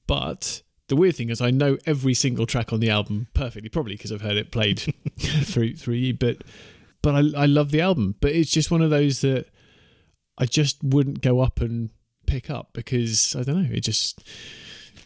But 0.06 0.62
the 0.88 0.96
weird 0.96 1.16
thing 1.16 1.30
is, 1.30 1.40
I 1.40 1.50
know 1.50 1.78
every 1.86 2.12
single 2.14 2.46
track 2.46 2.72
on 2.72 2.80
the 2.80 2.90
album 2.90 3.28
perfectly, 3.32 3.70
probably 3.70 3.94
because 3.94 4.12
I've 4.12 4.20
heard 4.20 4.36
it 4.36 4.50
played 4.50 4.80
through 5.18 5.76
through 5.76 5.94
you. 5.94 6.14
But 6.14 6.42
but 7.04 7.14
I, 7.14 7.42
I 7.42 7.46
love 7.46 7.70
the 7.70 7.82
album. 7.82 8.16
But 8.20 8.32
it's 8.32 8.50
just 8.50 8.70
one 8.70 8.80
of 8.80 8.88
those 8.88 9.20
that 9.20 9.46
I 10.38 10.46
just 10.46 10.82
wouldn't 10.82 11.20
go 11.20 11.40
up 11.40 11.60
and 11.60 11.90
pick 12.26 12.48
up 12.50 12.70
because 12.72 13.36
I 13.38 13.42
don't 13.42 13.62
know. 13.62 13.74
It 13.74 13.82
just 13.82 14.26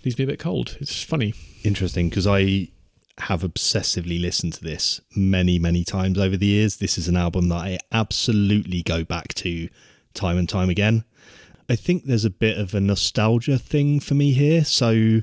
leaves 0.04 0.16
me 0.16 0.24
a 0.24 0.28
bit 0.28 0.38
cold. 0.38 0.76
It's 0.80 1.02
funny. 1.02 1.34
Interesting 1.64 2.08
because 2.08 2.26
I 2.26 2.68
have 3.18 3.42
obsessively 3.42 4.20
listened 4.20 4.52
to 4.54 4.62
this 4.62 5.00
many, 5.16 5.58
many 5.58 5.82
times 5.82 6.18
over 6.18 6.36
the 6.36 6.46
years. 6.46 6.76
This 6.76 6.98
is 6.98 7.08
an 7.08 7.16
album 7.16 7.48
that 7.48 7.56
I 7.56 7.78
absolutely 7.90 8.82
go 8.82 9.02
back 9.02 9.34
to 9.34 9.68
time 10.14 10.38
and 10.38 10.48
time 10.48 10.70
again. 10.70 11.04
I 11.68 11.74
think 11.74 12.04
there's 12.04 12.24
a 12.24 12.30
bit 12.30 12.58
of 12.58 12.74
a 12.74 12.80
nostalgia 12.80 13.58
thing 13.58 13.98
for 13.98 14.14
me 14.14 14.32
here. 14.32 14.64
So 14.64 15.22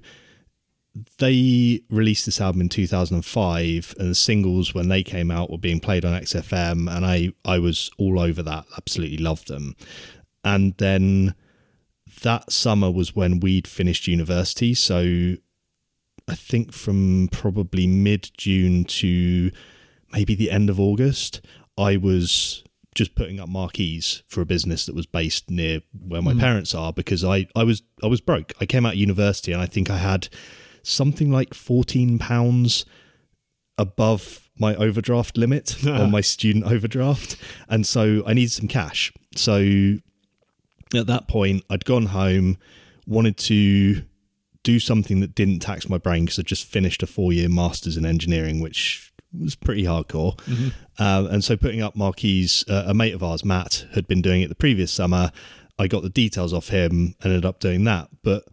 they 1.17 1.81
released 1.89 2.25
this 2.25 2.39
album 2.39 2.61
in 2.61 2.69
2005 2.69 3.95
and 3.99 4.09
the 4.09 4.15
singles 4.15 4.73
when 4.73 4.87
they 4.87 5.03
came 5.03 5.29
out 5.29 5.51
were 5.51 5.57
being 5.57 5.79
played 5.79 6.05
on 6.05 6.19
XFM 6.19 6.89
and 6.89 7.05
I 7.05 7.33
I 7.43 7.59
was 7.59 7.91
all 7.97 8.19
over 8.19 8.41
that 8.43 8.65
absolutely 8.77 9.17
loved 9.17 9.47
them 9.47 9.75
and 10.43 10.75
then 10.77 11.35
that 12.21 12.51
summer 12.51 12.89
was 12.89 13.15
when 13.15 13.39
we'd 13.39 13.67
finished 13.67 14.07
university 14.07 14.73
so 14.73 15.35
I 16.27 16.35
think 16.35 16.71
from 16.71 17.27
probably 17.31 17.87
mid 17.87 18.31
June 18.37 18.85
to 18.85 19.51
maybe 20.13 20.33
the 20.33 20.49
end 20.51 20.69
of 20.69 20.79
August 20.79 21.41
I 21.77 21.97
was 21.97 22.63
just 22.95 23.15
putting 23.15 23.41
up 23.41 23.49
marquees 23.49 24.23
for 24.29 24.39
a 24.39 24.45
business 24.45 24.85
that 24.85 24.95
was 24.95 25.05
based 25.05 25.51
near 25.51 25.81
where 26.07 26.21
my 26.21 26.31
mm. 26.31 26.39
parents 26.39 26.73
are 26.73 26.93
because 26.93 27.25
I, 27.25 27.47
I 27.53 27.65
was 27.65 27.83
I 28.01 28.07
was 28.07 28.21
broke. 28.21 28.53
I 28.61 28.65
came 28.65 28.85
out 28.85 28.93
of 28.93 28.99
university 28.99 29.51
and 29.51 29.61
I 29.61 29.65
think 29.65 29.89
I 29.89 29.97
had 29.97 30.29
something 30.87 31.31
like 31.31 31.53
fourteen 31.53 32.19
pounds 32.19 32.85
above 33.77 34.49
my 34.57 34.73
overdraft 34.75 35.37
limit 35.37 35.85
on 35.87 36.11
my 36.11 36.21
student 36.21 36.65
overdraft, 36.65 37.37
and 37.69 37.85
so 37.85 38.23
I 38.25 38.33
needed 38.33 38.51
some 38.51 38.67
cash. 38.67 39.11
So 39.35 39.97
at 40.93 41.07
that 41.07 41.27
point, 41.27 41.63
I'd 41.69 41.85
gone 41.85 42.07
home, 42.07 42.57
wanted 43.05 43.37
to 43.37 44.03
do 44.63 44.79
something 44.79 45.19
that 45.19 45.35
didn't 45.35 45.59
tax 45.59 45.87
my 45.87 45.97
brain 45.97 46.25
because 46.25 46.39
I 46.39 46.41
just 46.41 46.65
finished 46.65 47.03
a 47.03 47.07
four 47.07 47.31
year 47.31 47.47
master's 47.47 47.97
in 47.97 48.05
engineering, 48.05 48.59
which 48.59 49.13
was 49.39 49.55
pretty 49.55 49.83
hardcore. 49.83 50.37
Mm-hmm. 50.39 50.69
Uh, 50.97 51.27
and 51.29 51.43
so 51.43 51.55
putting 51.55 51.81
up 51.81 51.95
marquees, 51.95 52.65
uh, 52.67 52.85
a 52.87 52.93
mate 52.93 53.13
of 53.13 53.23
ours, 53.23 53.45
Matt, 53.45 53.85
had 53.93 54.07
been 54.07 54.21
doing 54.21 54.41
it 54.41 54.49
the 54.49 54.55
previous 54.55 54.91
summer. 54.91 55.31
I 55.77 55.87
got 55.87 56.03
the 56.03 56.09
details 56.09 56.53
off 56.53 56.69
him, 56.69 57.15
and 57.21 57.25
ended 57.25 57.45
up 57.45 57.59
doing 57.59 57.83
that. 57.83 58.09
But 58.23 58.45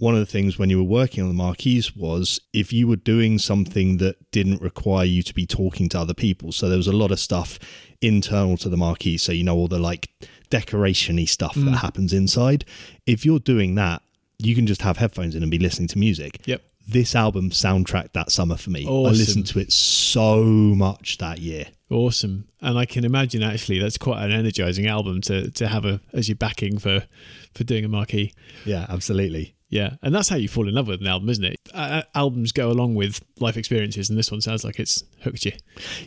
one 0.00 0.14
of 0.14 0.20
the 0.20 0.26
things 0.26 0.58
when 0.58 0.70
you 0.70 0.78
were 0.78 0.82
working 0.82 1.22
on 1.22 1.28
the 1.28 1.34
marquees 1.34 1.94
was 1.94 2.40
if 2.54 2.72
you 2.72 2.88
were 2.88 2.96
doing 2.96 3.38
something 3.38 3.98
that 3.98 4.30
didn't 4.30 4.62
require 4.62 5.04
you 5.04 5.22
to 5.22 5.34
be 5.34 5.46
talking 5.46 5.90
to 5.90 6.00
other 6.00 6.14
people. 6.14 6.52
So 6.52 6.68
there 6.68 6.78
was 6.78 6.86
a 6.86 6.92
lot 6.92 7.12
of 7.12 7.20
stuff 7.20 7.58
internal 8.00 8.56
to 8.58 8.70
the 8.70 8.78
marquee. 8.78 9.18
So, 9.18 9.30
you 9.30 9.44
know, 9.44 9.54
all 9.54 9.68
the 9.68 9.78
like 9.78 10.08
decoration 10.48 11.24
stuff 11.26 11.54
mm. 11.54 11.66
that 11.66 11.78
happens 11.78 12.14
inside. 12.14 12.64
If 13.06 13.26
you're 13.26 13.40
doing 13.40 13.74
that, 13.74 14.00
you 14.38 14.54
can 14.54 14.66
just 14.66 14.80
have 14.80 14.96
headphones 14.96 15.34
in 15.34 15.42
and 15.42 15.50
be 15.50 15.58
listening 15.58 15.88
to 15.88 15.98
music. 15.98 16.40
Yep 16.46 16.62
this 16.88 17.14
album 17.14 17.50
soundtracked 17.50 18.14
that 18.14 18.32
summer 18.32 18.56
for 18.56 18.70
me. 18.70 18.84
Awesome. 18.84 19.14
I 19.14 19.16
listened 19.16 19.46
to 19.48 19.60
it 19.60 19.70
so 19.70 20.42
much 20.42 21.18
that 21.18 21.38
year. 21.38 21.66
Awesome, 21.88 22.48
and 22.60 22.76
I 22.76 22.84
can 22.84 23.04
imagine 23.04 23.42
actually 23.42 23.78
that's 23.78 23.98
quite 23.98 24.24
an 24.24 24.32
energizing 24.32 24.86
album 24.86 25.20
to 25.22 25.50
to 25.52 25.68
have 25.68 25.84
a 25.84 26.00
as 26.12 26.28
your 26.28 26.36
backing 26.36 26.78
for 26.78 27.06
for 27.54 27.64
doing 27.64 27.84
a 27.84 27.88
marquee. 27.88 28.32
Yeah, 28.64 28.86
absolutely. 28.88 29.54
Yeah, 29.70 29.94
and 30.02 30.12
that's 30.12 30.28
how 30.28 30.36
you 30.36 30.48
fall 30.48 30.68
in 30.68 30.74
love 30.74 30.88
with 30.88 31.00
an 31.00 31.06
album, 31.06 31.30
isn't 31.30 31.44
it? 31.44 31.56
Uh, 31.72 32.02
albums 32.14 32.50
go 32.50 32.70
along 32.70 32.96
with 32.96 33.24
life 33.38 33.56
experiences, 33.56 34.10
and 34.10 34.18
this 34.18 34.30
one 34.30 34.40
sounds 34.40 34.64
like 34.64 34.80
it's 34.80 35.04
hooked 35.22 35.44
you. 35.44 35.52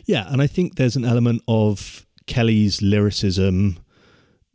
Yeah, 0.04 0.26
and 0.28 0.42
I 0.42 0.46
think 0.46 0.76
there's 0.76 0.96
an 0.96 1.04
element 1.04 1.42
of 1.48 2.06
Kele's 2.26 2.82
lyricism, 2.82 3.78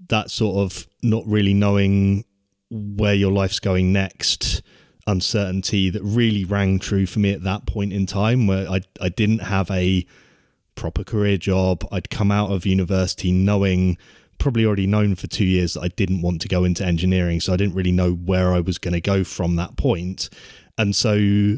that 0.09 0.29
sort 0.29 0.57
of 0.57 0.87
not 1.01 1.23
really 1.25 1.53
knowing 1.53 2.23
where 2.69 3.15
your 3.15 3.31
life's 3.31 3.59
going 3.59 3.91
next 3.91 4.61
uncertainty 5.07 5.89
that 5.89 6.03
really 6.03 6.45
rang 6.45 6.77
true 6.77 7.07
for 7.07 7.19
me 7.19 7.33
at 7.33 7.43
that 7.43 7.65
point 7.65 7.91
in 7.91 8.05
time 8.05 8.45
where 8.45 8.69
I, 8.69 8.81
I 9.01 9.09
didn't 9.09 9.39
have 9.39 9.71
a 9.71 10.05
proper 10.75 11.03
career 11.03 11.37
job. 11.37 11.83
I'd 11.91 12.11
come 12.11 12.31
out 12.31 12.51
of 12.51 12.65
university 12.65 13.31
knowing, 13.31 13.97
probably 14.39 14.65
already 14.65 14.87
known 14.87 15.15
for 15.15 15.27
two 15.27 15.45
years, 15.45 15.73
that 15.73 15.81
I 15.81 15.89
didn't 15.89 16.21
want 16.21 16.41
to 16.41 16.47
go 16.47 16.63
into 16.63 16.85
engineering. 16.85 17.39
So 17.39 17.53
I 17.53 17.57
didn't 17.57 17.75
really 17.75 17.91
know 17.91 18.13
where 18.13 18.53
I 18.53 18.59
was 18.59 18.77
going 18.77 18.93
to 18.93 19.01
go 19.01 19.23
from 19.23 19.55
that 19.57 19.77
point. 19.77 20.29
And 20.77 20.95
so 20.95 21.13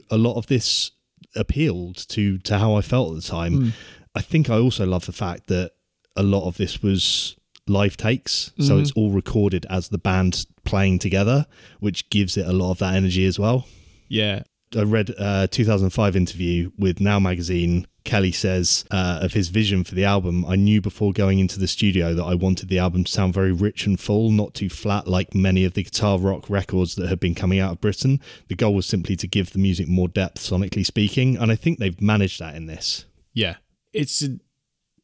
a 0.10 0.18
lot 0.18 0.38
of 0.38 0.48
this 0.48 0.92
appealed 1.36 1.96
to 2.10 2.38
to 2.40 2.58
how 2.58 2.76
I 2.76 2.82
felt 2.82 3.16
at 3.16 3.22
the 3.22 3.28
time. 3.28 3.54
Mm. 3.54 3.74
I 4.16 4.22
think 4.22 4.50
I 4.50 4.58
also 4.58 4.86
love 4.86 5.06
the 5.06 5.14
fact 5.14 5.48
that 5.48 5.72
a 6.18 6.24
lot 6.24 6.48
of 6.48 6.58
this 6.58 6.82
was 6.82 7.38
live 7.68 7.96
takes. 7.98 8.50
Mm-hmm. 8.50 8.64
So 8.64 8.80
it's 8.80 8.92
all 8.92 9.12
recorded 9.12 9.66
as 9.70 9.90
the 9.90 9.98
band 9.98 10.46
playing 10.66 11.00
together, 11.00 11.46
which 11.80 12.10
gives 12.10 12.36
it 12.38 12.46
a 12.46 12.52
lot 12.52 12.72
of 12.72 12.80
that 12.80 12.96
energy 12.96 13.26
as 13.26 13.40
well. 13.40 13.68
Yeah. 14.08 14.44
I 14.76 14.84
read 14.84 15.10
a 15.18 15.48
2005 15.48 16.16
interview 16.16 16.72
with 16.78 17.00
Now 17.00 17.20
Magazine. 17.20 17.88
Kele 18.04 18.32
says 18.32 18.84
uh, 18.90 19.20
of 19.22 19.34
his 19.34 19.50
vision 19.50 19.84
for 19.84 19.94
the 19.94 20.06
album, 20.06 20.44
I 20.46 20.56
knew 20.56 20.82
before 20.82 21.14
going 21.14 21.40
into 21.40 21.60
the 21.60 21.68
studio 21.68 22.16
that 22.16 22.24
I 22.24 22.34
wanted 22.34 22.70
the 22.70 22.80
album 22.80 23.04
to 23.04 23.12
sound 23.12 23.34
very 23.34 23.52
rich 23.52 23.86
and 23.86 24.00
full, 24.00 24.32
not 24.32 24.56
too 24.56 24.70
flat 24.70 25.08
like 25.08 25.36
many 25.36 25.66
of 25.66 25.74
the 25.74 25.84
guitar 25.84 26.18
rock 26.18 26.50
records 26.50 26.96
that 26.96 27.10
had 27.10 27.20
been 27.20 27.36
coming 27.36 27.60
out 27.60 27.74
of 27.74 27.82
Britain. 27.82 28.20
The 28.48 28.56
goal 28.56 28.74
was 28.74 28.88
simply 28.88 29.16
to 29.18 29.28
give 29.28 29.52
the 29.52 29.60
music 29.60 29.88
more 29.88 30.08
depth, 30.08 30.40
sonically 30.40 30.86
speaking, 30.86 31.38
and 31.38 31.52
I 31.52 31.56
think 31.56 31.78
they've 31.78 32.02
managed 32.02 32.40
that 32.40 32.56
in 32.56 32.66
this. 32.66 33.06
Yeah. 33.34 33.58
It's 33.94 34.22
an 34.22 34.42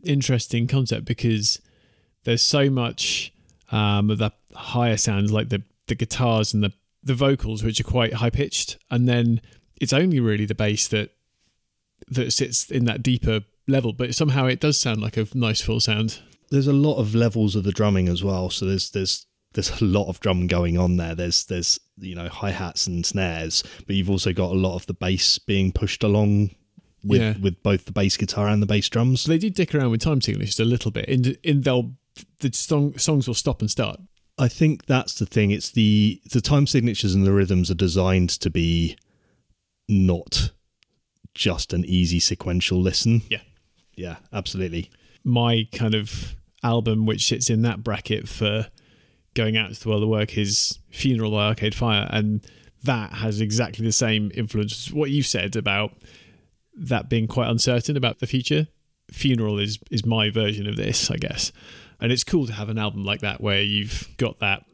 interesting 0.03 0.65
concept 0.65 1.05
because 1.05 1.61
there's 2.23 2.41
so 2.41 2.69
much 2.69 3.31
um, 3.71 4.09
of 4.09 4.17
the 4.17 4.31
higher 4.55 4.97
sounds, 4.97 5.31
like 5.31 5.49
the 5.49 5.63
the 5.87 5.95
guitars 5.95 6.53
and 6.53 6.63
the 6.63 6.73
the 7.03 7.13
vocals, 7.13 7.63
which 7.63 7.79
are 7.79 7.85
quite 7.85 8.15
high 8.15 8.29
pitched, 8.29 8.77
and 8.89 9.07
then 9.07 9.41
it's 9.79 9.93
only 9.93 10.19
really 10.19 10.45
the 10.45 10.55
bass 10.55 10.87
that 10.89 11.11
that 12.09 12.31
sits 12.31 12.69
in 12.69 12.85
that 12.85 13.03
deeper 13.03 13.41
level. 13.67 13.93
But 13.93 14.15
somehow 14.15 14.45
it 14.45 14.59
does 14.59 14.79
sound 14.79 15.01
like 15.01 15.17
a 15.17 15.27
nice 15.33 15.61
full 15.61 15.79
sound. 15.79 16.19
There's 16.49 16.67
a 16.67 16.73
lot 16.73 16.97
of 16.97 17.13
levels 17.13 17.55
of 17.55 17.63
the 17.63 17.71
drumming 17.71 18.07
as 18.07 18.23
well. 18.23 18.49
So 18.49 18.65
there's 18.65 18.91
there's 18.91 19.25
there's 19.53 19.81
a 19.81 19.85
lot 19.85 20.07
of 20.07 20.19
drum 20.19 20.47
going 20.47 20.77
on 20.77 20.97
there. 20.97 21.15
There's 21.15 21.45
there's 21.45 21.79
you 21.97 22.15
know 22.15 22.29
hi 22.29 22.51
hats 22.51 22.87
and 22.87 23.05
snares, 23.05 23.63
but 23.85 23.95
you've 23.95 24.09
also 24.09 24.33
got 24.33 24.51
a 24.51 24.55
lot 24.55 24.75
of 24.75 24.85
the 24.85 24.93
bass 24.93 25.39
being 25.39 25.71
pushed 25.71 26.03
along 26.03 26.51
with 27.03 27.21
yeah. 27.21 27.33
with 27.41 27.61
both 27.63 27.85
the 27.85 27.91
bass 27.91 28.17
guitar 28.17 28.47
and 28.47 28.61
the 28.61 28.67
bass 28.67 28.89
drums. 28.89 29.25
They 29.25 29.37
do 29.37 29.49
dick 29.49 29.73
around 29.73 29.91
with 29.91 30.01
time 30.01 30.21
signatures 30.21 30.59
a 30.59 30.65
little 30.65 30.91
bit. 30.91 31.05
In 31.05 31.35
in 31.43 31.61
they'll 31.61 31.93
the 32.39 32.51
song, 32.53 32.97
songs 32.97 33.27
will 33.27 33.35
stop 33.35 33.61
and 33.61 33.69
start. 33.69 33.99
I 34.39 34.47
think 34.47 34.85
that's 34.85 35.15
the 35.15 35.25
thing. 35.25 35.51
It's 35.51 35.71
the 35.71 36.21
the 36.31 36.41
time 36.41 36.67
signatures 36.67 37.15
and 37.15 37.25
the 37.25 37.33
rhythms 37.33 37.71
are 37.71 37.75
designed 37.75 38.29
to 38.29 38.49
be 38.49 38.97
not 39.87 40.51
just 41.33 41.73
an 41.73 41.85
easy 41.85 42.19
sequential 42.19 42.81
listen. 42.81 43.21
Yeah. 43.29 43.41
Yeah, 43.95 44.17
absolutely. 44.31 44.89
My 45.23 45.67
kind 45.71 45.95
of 45.95 46.35
album 46.63 47.05
which 47.05 47.25
sits 47.25 47.49
in 47.49 47.61
that 47.63 47.83
bracket 47.83 48.27
for 48.27 48.67
going 49.33 49.57
out 49.57 49.73
to 49.73 49.83
the 49.83 49.89
world 49.89 50.03
of 50.03 50.09
work 50.09 50.37
is 50.37 50.79
Funeral 50.89 51.31
by 51.31 51.47
Arcade 51.47 51.75
Fire 51.75 52.07
and 52.11 52.45
that 52.83 53.13
has 53.13 53.41
exactly 53.41 53.85
the 53.85 53.91
same 53.91 54.31
influence 54.33 54.87
as 54.87 54.93
what 54.93 55.09
you 55.09 55.23
said 55.23 55.55
about 55.55 55.91
that 56.75 57.09
being 57.09 57.27
quite 57.27 57.49
uncertain 57.49 57.97
about 57.97 58.19
the 58.19 58.27
future. 58.27 58.67
Funeral 59.11 59.57
is 59.59 59.79
is 59.89 60.05
my 60.05 60.29
version 60.29 60.67
of 60.67 60.75
this, 60.75 61.09
I 61.09 61.17
guess 61.17 61.51
and 61.99 62.11
it's 62.11 62.23
cool 62.23 62.45
to 62.47 62.53
have 62.53 62.69
an 62.69 62.77
album 62.77 63.03
like 63.03 63.21
that 63.21 63.41
where 63.41 63.61
you've 63.61 64.07
got 64.17 64.39
that 64.39 64.65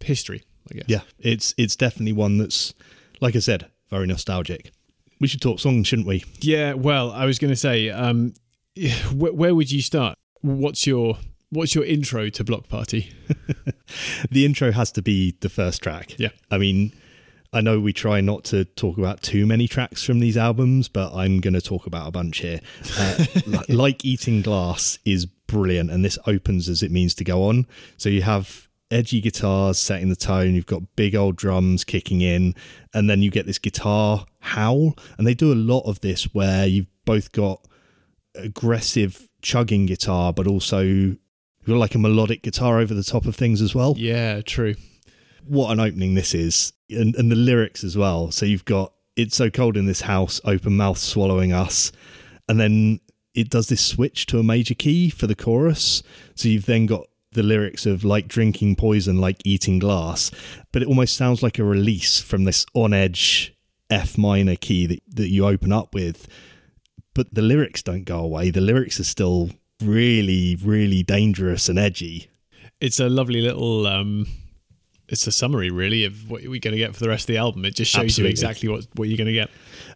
history. 0.00 0.42
I 0.70 0.74
guess. 0.74 0.84
Yeah, 0.86 1.00
it's 1.18 1.54
it's 1.56 1.76
definitely 1.76 2.12
one 2.12 2.38
that's, 2.38 2.74
like 3.20 3.34
I 3.36 3.40
said, 3.40 3.68
very 3.90 4.06
nostalgic. 4.06 4.72
We 5.20 5.28
should 5.28 5.42
talk 5.42 5.60
songs, 5.60 5.86
shouldn't 5.86 6.08
we? 6.08 6.24
Yeah. 6.40 6.74
Well, 6.74 7.12
I 7.12 7.26
was 7.26 7.38
going 7.38 7.50
to 7.50 7.56
say, 7.56 7.90
um, 7.90 8.32
wh- 9.10 9.34
where 9.34 9.54
would 9.54 9.70
you 9.70 9.82
start? 9.82 10.16
What's 10.40 10.86
your 10.86 11.18
What's 11.52 11.74
your 11.74 11.84
intro 11.84 12.28
to 12.28 12.44
Bloc 12.44 12.68
Party? 12.68 13.12
the 14.30 14.44
intro 14.44 14.70
has 14.70 14.92
to 14.92 15.02
be 15.02 15.36
the 15.40 15.48
first 15.48 15.82
track. 15.82 16.16
Yeah. 16.16 16.28
I 16.48 16.58
mean, 16.58 16.92
I 17.52 17.60
know 17.60 17.80
we 17.80 17.92
try 17.92 18.20
not 18.20 18.44
to 18.44 18.64
talk 18.64 18.98
about 18.98 19.20
too 19.20 19.46
many 19.46 19.66
tracks 19.66 20.04
from 20.04 20.20
these 20.20 20.36
albums, 20.36 20.88
but 20.88 21.12
I'm 21.12 21.40
going 21.40 21.54
to 21.54 21.60
talk 21.60 21.86
about 21.86 22.06
a 22.06 22.12
bunch 22.12 22.38
here. 22.38 22.60
Uh, 22.96 23.24
like 23.68 24.04
Eating 24.04 24.42
Glass 24.42 25.00
is 25.04 25.26
brilliant. 25.26 25.90
And 25.90 26.04
this 26.04 26.20
opens 26.24 26.68
as 26.68 26.84
it 26.84 26.92
means 26.92 27.14
to 27.16 27.24
go 27.24 27.42
on. 27.42 27.66
So 27.96 28.08
you 28.08 28.22
have 28.22 28.68
edgy 28.90 29.20
guitars 29.20 29.78
setting 29.78 30.08
the 30.08 30.16
tone, 30.16 30.54
you've 30.54 30.66
got 30.66 30.96
big 30.96 31.14
old 31.14 31.36
drums 31.36 31.84
kicking 31.84 32.20
in, 32.20 32.54
and 32.92 33.08
then 33.08 33.22
you 33.22 33.30
get 33.30 33.46
this 33.46 33.58
guitar 33.58 34.26
howl. 34.40 34.96
And 35.16 35.26
they 35.26 35.34
do 35.34 35.52
a 35.52 35.54
lot 35.54 35.82
of 35.82 36.00
this 36.00 36.34
where 36.34 36.66
you've 36.66 36.88
both 37.04 37.32
got 37.32 37.66
aggressive 38.34 39.28
chugging 39.42 39.86
guitar, 39.86 40.32
but 40.32 40.46
also 40.46 40.80
you've 40.80 41.18
got 41.66 41.76
like 41.76 41.94
a 41.94 41.98
melodic 41.98 42.42
guitar 42.42 42.78
over 42.78 42.94
the 42.94 43.04
top 43.04 43.26
of 43.26 43.36
things 43.36 43.60
as 43.62 43.74
well. 43.74 43.94
Yeah, 43.96 44.40
true. 44.42 44.74
What 45.44 45.72
an 45.72 45.80
opening 45.80 46.14
this 46.14 46.34
is. 46.34 46.72
And, 46.90 47.14
and 47.16 47.30
the 47.30 47.36
lyrics 47.36 47.84
as 47.84 47.96
well. 47.96 48.30
So 48.30 48.46
you've 48.46 48.64
got 48.64 48.92
It's 49.16 49.36
So 49.36 49.50
Cold 49.50 49.76
in 49.76 49.86
This 49.86 50.02
House, 50.02 50.40
open 50.44 50.76
mouth 50.76 50.98
swallowing 50.98 51.52
us. 51.52 51.92
And 52.48 52.58
then 52.58 53.00
it 53.34 53.48
does 53.48 53.68
this 53.68 53.84
switch 53.84 54.26
to 54.26 54.38
a 54.38 54.42
major 54.42 54.74
key 54.74 55.08
for 55.08 55.26
the 55.26 55.36
chorus. 55.36 56.02
So 56.34 56.48
you've 56.48 56.66
then 56.66 56.86
got 56.86 57.06
the 57.32 57.42
lyrics 57.42 57.86
of 57.86 58.04
like 58.04 58.28
drinking 58.28 58.76
poison, 58.76 59.20
like 59.20 59.40
eating 59.44 59.78
glass, 59.78 60.30
but 60.72 60.82
it 60.82 60.88
almost 60.88 61.16
sounds 61.16 61.42
like 61.42 61.58
a 61.58 61.64
release 61.64 62.20
from 62.20 62.44
this 62.44 62.66
on 62.74 62.92
edge 62.92 63.54
F 63.88 64.18
minor 64.18 64.56
key 64.56 64.86
that, 64.86 65.00
that 65.14 65.28
you 65.28 65.46
open 65.46 65.72
up 65.72 65.94
with. 65.94 66.28
But 67.14 67.34
the 67.34 67.42
lyrics 67.42 67.82
don't 67.82 68.04
go 68.04 68.20
away. 68.20 68.50
The 68.50 68.60
lyrics 68.60 69.00
are 69.00 69.04
still 69.04 69.50
really, 69.82 70.56
really 70.56 71.02
dangerous 71.02 71.68
and 71.68 71.78
edgy. 71.78 72.30
It's 72.80 73.00
a 73.00 73.08
lovely 73.08 73.42
little 73.42 73.86
um 73.86 74.26
it's 75.08 75.26
a 75.26 75.32
summary 75.32 75.70
really 75.70 76.04
of 76.04 76.30
what 76.30 76.42
we're 76.42 76.60
going 76.60 76.72
to 76.72 76.78
get 76.78 76.94
for 76.94 77.00
the 77.00 77.08
rest 77.08 77.24
of 77.24 77.34
the 77.34 77.38
album. 77.38 77.64
It 77.64 77.74
just 77.74 77.92
shows 77.92 78.04
Absolutely. 78.04 78.28
you 78.28 78.30
exactly 78.30 78.68
what 78.68 78.86
what 78.94 79.08
you're 79.08 79.18
going 79.18 79.26
to 79.26 79.32
get. 79.32 79.50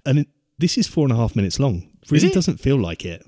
And 0.04 0.20
it, 0.20 0.28
this 0.58 0.76
is 0.76 0.86
four 0.86 1.04
and 1.04 1.12
a 1.12 1.16
half 1.16 1.34
minutes 1.34 1.58
long. 1.58 1.88
Really 2.10 2.28
it? 2.28 2.34
doesn't 2.34 2.58
feel 2.58 2.76
like 2.76 3.04
it. 3.04 3.24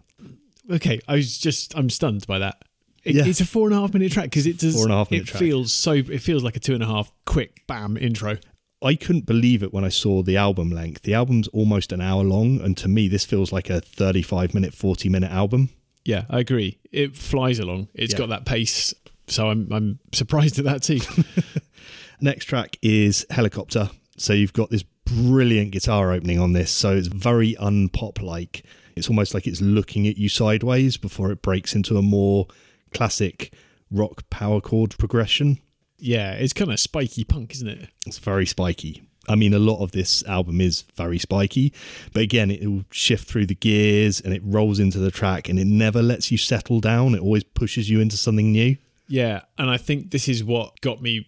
Okay, 0.70 1.00
I 1.08 1.14
was 1.14 1.38
just 1.38 1.76
I'm 1.76 1.90
stunned 1.90 2.26
by 2.26 2.40
that. 2.40 2.62
It, 3.06 3.14
Yeah. 3.14 3.24
It's 3.26 3.40
a 3.40 3.46
four 3.46 3.68
and 3.68 3.76
a 3.76 3.80
half 3.80 3.94
minute 3.94 4.12
track 4.12 4.24
because 4.26 4.46
it 4.46 4.58
does. 4.58 4.74
Four 4.74 4.84
and 4.84 4.92
a 4.92 4.96
half 4.96 5.10
minute 5.10 5.28
it 5.28 5.30
track. 5.30 5.40
feels 5.40 5.72
so. 5.72 5.92
It 5.92 6.20
feels 6.22 6.42
like 6.42 6.56
a 6.56 6.60
two 6.60 6.74
and 6.74 6.82
a 6.82 6.86
half 6.86 7.12
quick 7.24 7.62
bam 7.66 7.96
intro. 7.96 8.38
I 8.82 8.94
couldn't 8.94 9.24
believe 9.26 9.62
it 9.62 9.72
when 9.72 9.84
I 9.84 9.88
saw 9.88 10.22
the 10.22 10.36
album 10.36 10.70
length. 10.70 11.02
The 11.02 11.14
album's 11.14 11.48
almost 11.48 11.92
an 11.92 12.00
hour 12.02 12.22
long, 12.22 12.60
and 12.60 12.76
to 12.76 12.88
me, 12.88 13.08
this 13.08 13.24
feels 13.24 13.50
like 13.52 13.70
a 13.70 13.80
35 13.80 14.52
minute, 14.54 14.74
40 14.74 15.08
minute 15.08 15.30
album. 15.32 15.70
Yeah, 16.04 16.24
I 16.28 16.40
agree. 16.40 16.78
It 16.92 17.16
flies 17.16 17.58
along. 17.58 17.88
It's 17.94 18.12
Yeah. 18.12 18.18
got 18.18 18.28
that 18.28 18.44
pace. 18.44 18.92
So 19.28 19.48
I'm 19.50 19.68
I'm 19.72 19.98
surprised 20.12 20.58
at 20.58 20.64
that 20.66 20.82
too. 20.82 21.00
Next 22.20 22.44
track 22.46 22.76
is 22.82 23.26
Helicopter. 23.30 23.90
So 24.16 24.32
you've 24.32 24.52
got 24.52 24.70
this 24.70 24.84
brilliant 25.04 25.72
guitar 25.72 26.12
opening 26.12 26.38
on 26.38 26.52
this. 26.52 26.70
So 26.70 26.96
it's 26.96 27.08
very 27.08 27.54
unpop 27.56 28.22
like. 28.22 28.64
It's 28.94 29.08
almost 29.10 29.34
like 29.34 29.46
it's 29.46 29.60
looking 29.60 30.06
at 30.06 30.16
you 30.16 30.28
sideways 30.30 30.96
before 30.96 31.30
it 31.30 31.42
breaks 31.42 31.74
into 31.74 31.98
a 31.98 32.02
more 32.02 32.46
classic 32.92 33.52
rock 33.90 34.28
power 34.30 34.60
chord 34.60 34.96
progression. 34.98 35.58
yeah, 35.98 36.32
it's 36.32 36.52
kind 36.52 36.72
of 36.72 36.80
spiky 36.80 37.24
punk, 37.24 37.52
isn't 37.52 37.68
it? 37.68 37.88
It's 38.06 38.18
very 38.18 38.46
spiky. 38.46 39.02
I 39.28 39.34
mean, 39.34 39.54
a 39.54 39.58
lot 39.58 39.82
of 39.82 39.92
this 39.92 40.24
album 40.26 40.60
is 40.60 40.82
very 40.94 41.18
spiky, 41.18 41.72
but 42.12 42.22
again, 42.22 42.50
it 42.50 42.66
will 42.66 42.84
shift 42.90 43.28
through 43.28 43.46
the 43.46 43.54
gears 43.56 44.20
and 44.20 44.32
it 44.32 44.42
rolls 44.44 44.78
into 44.78 44.98
the 44.98 45.10
track 45.10 45.48
and 45.48 45.58
it 45.58 45.66
never 45.66 46.00
lets 46.00 46.30
you 46.30 46.38
settle 46.38 46.80
down. 46.80 47.14
It 47.14 47.20
always 47.20 47.42
pushes 47.42 47.90
you 47.90 48.00
into 48.00 48.16
something 48.16 48.52
new. 48.52 48.76
Yeah, 49.08 49.42
and 49.58 49.70
I 49.70 49.78
think 49.78 50.10
this 50.10 50.28
is 50.28 50.44
what 50.44 50.80
got 50.80 51.02
me 51.02 51.26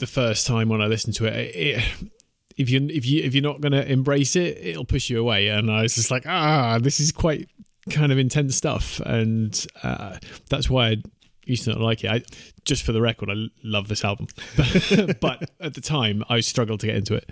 the 0.00 0.06
first 0.06 0.46
time 0.46 0.68
when 0.68 0.80
I 0.80 0.86
listened 0.86 1.14
to 1.16 1.26
it. 1.26 1.54
it 1.54 1.84
if 2.56 2.70
you 2.70 2.86
if 2.88 3.04
you 3.06 3.22
if 3.22 3.34
you're 3.34 3.42
not 3.42 3.60
going 3.60 3.72
to 3.72 3.90
embrace 3.90 4.36
it, 4.36 4.58
it'll 4.58 4.84
push 4.84 5.10
you 5.10 5.20
away. 5.20 5.48
And 5.48 5.70
I 5.70 5.82
was 5.82 5.94
just 5.94 6.10
like, 6.10 6.24
ah, 6.26 6.78
this 6.80 7.00
is 7.00 7.12
quite 7.12 7.48
kind 7.90 8.12
of 8.12 8.18
intense 8.18 8.56
stuff, 8.56 9.00
and 9.00 9.66
uh, 9.82 10.18
that's 10.48 10.70
why 10.70 10.88
I 10.88 10.96
used 11.44 11.64
to 11.64 11.70
not 11.70 11.80
like 11.80 12.04
it. 12.04 12.10
I, 12.10 12.22
just 12.64 12.82
for 12.82 12.92
the 12.92 13.00
record, 13.00 13.30
I 13.30 13.46
love 13.62 13.88
this 13.88 14.04
album, 14.04 14.28
but, 14.56 15.20
but 15.20 15.50
at 15.60 15.74
the 15.74 15.80
time, 15.80 16.24
I 16.28 16.40
struggled 16.40 16.80
to 16.80 16.86
get 16.86 16.96
into 16.96 17.14
it. 17.14 17.30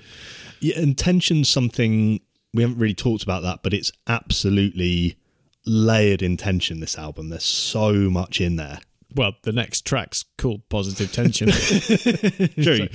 Yeah, 0.61 0.79
and 0.79 0.97
tension's 0.97 1.49
something 1.49 2.21
we 2.55 2.63
haven't 2.63 2.79
really 2.79 2.95
talked 2.95 3.23
about 3.23 3.43
that, 3.43 3.63
but 3.63 3.73
it's 3.73 3.93
absolutely 4.07 5.17
layered 5.65 6.23
in 6.23 6.37
tension. 6.37 6.81
This 6.81 6.99
album, 6.99 7.31
there's 7.31 7.45
so 7.45 7.93
much 7.93 8.41
in 8.41 8.57
there. 8.57 8.81
Well, 9.15 9.33
the 9.43 9.53
next 9.53 9.85
track's 9.85 10.25
called 10.39 10.69
Positive 10.69 11.13
Tension. 11.13 11.49
True. 12.63 12.89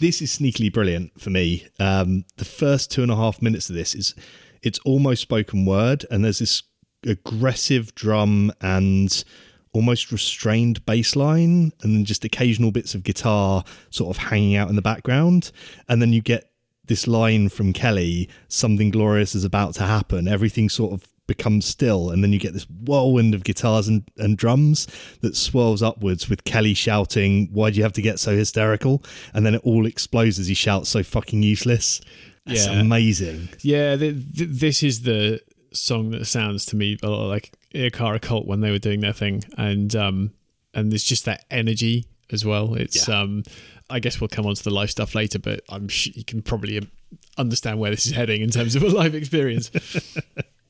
This 0.00 0.22
is 0.22 0.38
sneakily 0.38 0.72
brilliant 0.72 1.20
for 1.20 1.30
me. 1.30 1.66
Um, 1.78 2.24
the 2.36 2.46
first 2.46 2.90
two 2.90 3.02
and 3.02 3.12
a 3.12 3.16
half 3.16 3.42
minutes 3.42 3.68
of 3.68 3.76
this 3.76 3.94
is 3.94 4.14
it's 4.62 4.78
almost 4.80 5.22
spoken 5.22 5.66
word, 5.66 6.06
and 6.10 6.24
there's 6.24 6.38
this 6.38 6.62
aggressive 7.06 7.94
drum 7.94 8.52
and 8.60 9.24
almost 9.72 10.10
restrained 10.10 10.84
bass 10.84 11.14
line, 11.14 11.72
and 11.82 11.94
then 11.94 12.04
just 12.04 12.24
occasional 12.24 12.72
bits 12.72 12.94
of 12.94 13.04
guitar 13.04 13.64
sort 13.90 14.16
of 14.16 14.24
hanging 14.24 14.56
out 14.56 14.68
in 14.68 14.76
the 14.76 14.82
background, 14.82 15.52
and 15.88 16.02
then 16.02 16.12
you 16.12 16.20
get 16.20 16.50
this 16.86 17.06
line 17.06 17.48
from 17.48 17.72
Kele, 17.72 18.26
something 18.48 18.90
glorious 18.90 19.34
is 19.36 19.44
about 19.44 19.74
to 19.74 19.84
happen. 19.84 20.26
Everything 20.26 20.68
sort 20.68 20.92
of 20.92 21.06
becomes 21.28 21.64
still, 21.64 22.10
and 22.10 22.24
then 22.24 22.32
you 22.32 22.40
get 22.40 22.52
this 22.52 22.64
whirlwind 22.68 23.32
of 23.32 23.44
guitars 23.44 23.86
and, 23.86 24.02
and 24.16 24.36
drums 24.36 24.88
that 25.20 25.36
swirls 25.36 25.84
upwards 25.84 26.28
with 26.28 26.42
Kele 26.42 26.74
shouting, 26.74 27.48
why 27.52 27.70
do 27.70 27.76
you 27.76 27.84
have 27.84 27.92
to 27.92 28.02
get 28.02 28.18
so 28.18 28.36
hysterical? 28.36 29.04
And 29.32 29.46
then 29.46 29.54
it 29.54 29.60
all 29.62 29.86
explodes 29.86 30.40
as 30.40 30.48
he 30.48 30.54
shouts, 30.54 30.88
So 30.88 31.04
fucking 31.04 31.44
useless. 31.44 32.00
That's 32.44 32.66
Yeah. 32.66 32.80
amazing. 32.80 33.50
Yeah, 33.60 33.94
th- 33.96 34.16
th- 34.36 34.50
this 34.50 34.82
is 34.82 35.02
the 35.02 35.40
song 35.72 36.10
that 36.10 36.24
sounds 36.26 36.64
to 36.66 36.76
me 36.76 36.98
a 37.02 37.08
lot 37.08 37.26
like 37.26 37.52
Ikara 37.74 38.20
Colt 38.20 38.46
when 38.46 38.60
they 38.60 38.70
were 38.70 38.78
doing 38.78 39.00
their 39.00 39.12
thing, 39.12 39.44
and 39.56 39.94
um, 39.96 40.32
and 40.74 40.90
there's 40.92 41.04
just 41.04 41.24
that 41.26 41.44
energy 41.50 42.06
as 42.32 42.44
well. 42.44 42.74
It's 42.74 43.08
Yeah. 43.08 43.20
um, 43.20 43.42
I 43.88 43.98
guess 43.98 44.20
we'll 44.20 44.28
come 44.28 44.46
on 44.46 44.54
to 44.54 44.62
the 44.62 44.70
live 44.70 44.90
stuff 44.90 45.14
later, 45.14 45.38
but 45.38 45.60
I'm 45.68 45.88
sh- 45.88 46.10
you 46.14 46.24
can 46.24 46.42
probably 46.42 46.78
um, 46.78 46.90
understand 47.36 47.78
where 47.80 47.90
this 47.90 48.06
is 48.06 48.12
heading 48.12 48.40
in 48.42 48.50
terms 48.50 48.76
of 48.76 48.82
a 48.82 48.88
live 49.00 49.14
experience. 49.14 49.70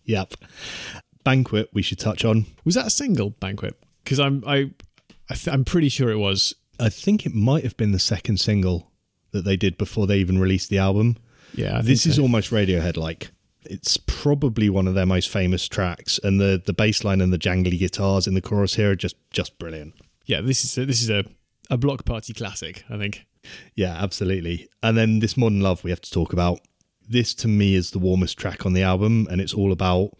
Yep. 0.06 0.34
Banquet, 1.22 1.68
we 1.72 1.82
should 1.82 1.98
touch 1.98 2.24
on. 2.24 2.46
was 2.64 2.74
that 2.74 2.86
a 2.86 2.90
single 2.90 3.30
banquet? 3.30 3.76
Because 4.02 4.18
I'm 4.18 4.42
I, 4.46 4.70
I 5.28 5.34
th- 5.34 5.48
I'm 5.54 5.64
pretty 5.64 5.88
sure 5.88 6.10
it 6.10 6.16
was. 6.16 6.54
I 6.80 6.88
think 6.88 7.26
it 7.26 7.34
might 7.34 7.62
have 7.62 7.76
been 7.76 7.92
the 7.92 7.98
second 7.98 8.38
single 8.40 8.90
that 9.32 9.44
they 9.44 9.56
did 9.56 9.76
before 9.78 10.06
they 10.06 10.18
even 10.18 10.38
released 10.38 10.70
the 10.70 10.78
album. 10.78 11.16
Yeah, 11.54 11.78
I 11.78 11.82
this 11.82 12.06
is 12.06 12.18
almost 12.18 12.50
Radiohead 12.50 12.96
like. 12.96 13.30
It's 13.64 13.96
probably 13.96 14.70
one 14.70 14.88
of 14.88 14.94
their 14.94 15.06
most 15.06 15.28
famous 15.28 15.68
tracks, 15.68 16.18
and 16.22 16.40
the 16.40 16.60
the 16.64 16.72
bass 16.72 17.04
line 17.04 17.20
and 17.20 17.32
the 17.32 17.38
jangly 17.38 17.78
guitars 17.78 18.26
in 18.26 18.34
the 18.34 18.40
chorus 18.40 18.74
here 18.74 18.92
are 18.92 18.96
just 18.96 19.16
just 19.30 19.58
brilliant. 19.58 19.94
yeah. 20.26 20.40
This 20.40 20.64
is 20.64 20.78
a, 20.78 20.86
this 20.86 21.02
is 21.02 21.10
a 21.10 21.24
a 21.70 21.76
Bloc 21.76 22.04
Party 22.04 22.32
classic. 22.32 22.84
I 22.90 22.98
think. 22.98 23.26
Yeah, 23.74 23.96
absolutely. 23.96 24.68
And 24.82 24.96
then 24.96 25.20
this 25.20 25.36
modern 25.36 25.60
love 25.60 25.82
we 25.84 25.90
have 25.90 26.00
to 26.02 26.10
talk 26.10 26.32
about. 26.32 26.60
This 27.08 27.34
to 27.34 27.48
me 27.48 27.74
is 27.74 27.90
the 27.90 27.98
warmest 27.98 28.38
track 28.38 28.64
on 28.66 28.72
the 28.72 28.82
album, 28.82 29.26
and 29.30 29.40
it's 29.40 29.54
all 29.54 29.72
about 29.72 30.10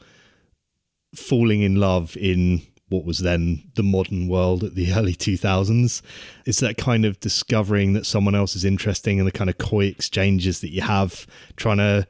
falling 1.14 1.62
in 1.62 1.76
love 1.76 2.16
in 2.16 2.62
what 2.88 3.04
was 3.04 3.20
then 3.20 3.62
the 3.74 3.82
modern 3.82 4.28
world 4.28 4.64
at 4.64 4.74
the 4.74 4.92
early 4.96 5.14
2000s. 5.14 6.02
It's 6.44 6.60
that 6.60 6.76
kind 6.76 7.04
of 7.04 7.20
discovering 7.20 7.92
that 7.92 8.06
someone 8.06 8.34
else 8.34 8.56
is 8.56 8.64
interesting 8.64 9.18
and 9.18 9.26
the 9.26 9.32
kind 9.32 9.48
of 9.48 9.58
coy 9.58 9.84
exchanges 9.86 10.60
that 10.60 10.72
you 10.72 10.82
have 10.82 11.26
trying 11.56 11.78
to 11.78 12.06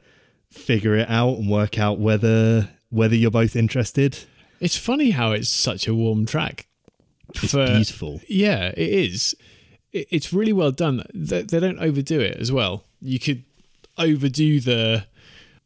figure 0.51 0.95
it 0.95 1.09
out 1.09 1.37
and 1.37 1.49
work 1.49 1.79
out 1.79 1.99
whether 1.99 2.69
whether 2.89 3.15
you're 3.15 3.31
both 3.31 3.55
interested. 3.55 4.19
It's 4.59 4.77
funny 4.77 5.11
how 5.11 5.31
it's 5.31 5.49
such 5.49 5.87
a 5.87 5.95
warm 5.95 6.25
track. 6.25 6.67
It's 7.35 7.51
for- 7.53 7.65
beautiful. 7.65 8.21
Yeah, 8.27 8.67
it 8.77 8.77
is. 8.89 9.33
It- 9.91 10.07
It's 10.11 10.31
really 10.33 10.53
well 10.53 10.71
done. 10.71 11.03
They, 11.13 11.41
they 11.43 11.59
don't 11.59 11.79
overdo 11.79 12.19
it 12.19 12.37
as 12.37 12.51
well. 12.51 12.83
You 13.01 13.19
could 13.19 13.43
overdo 13.97 14.59
the 14.59 15.05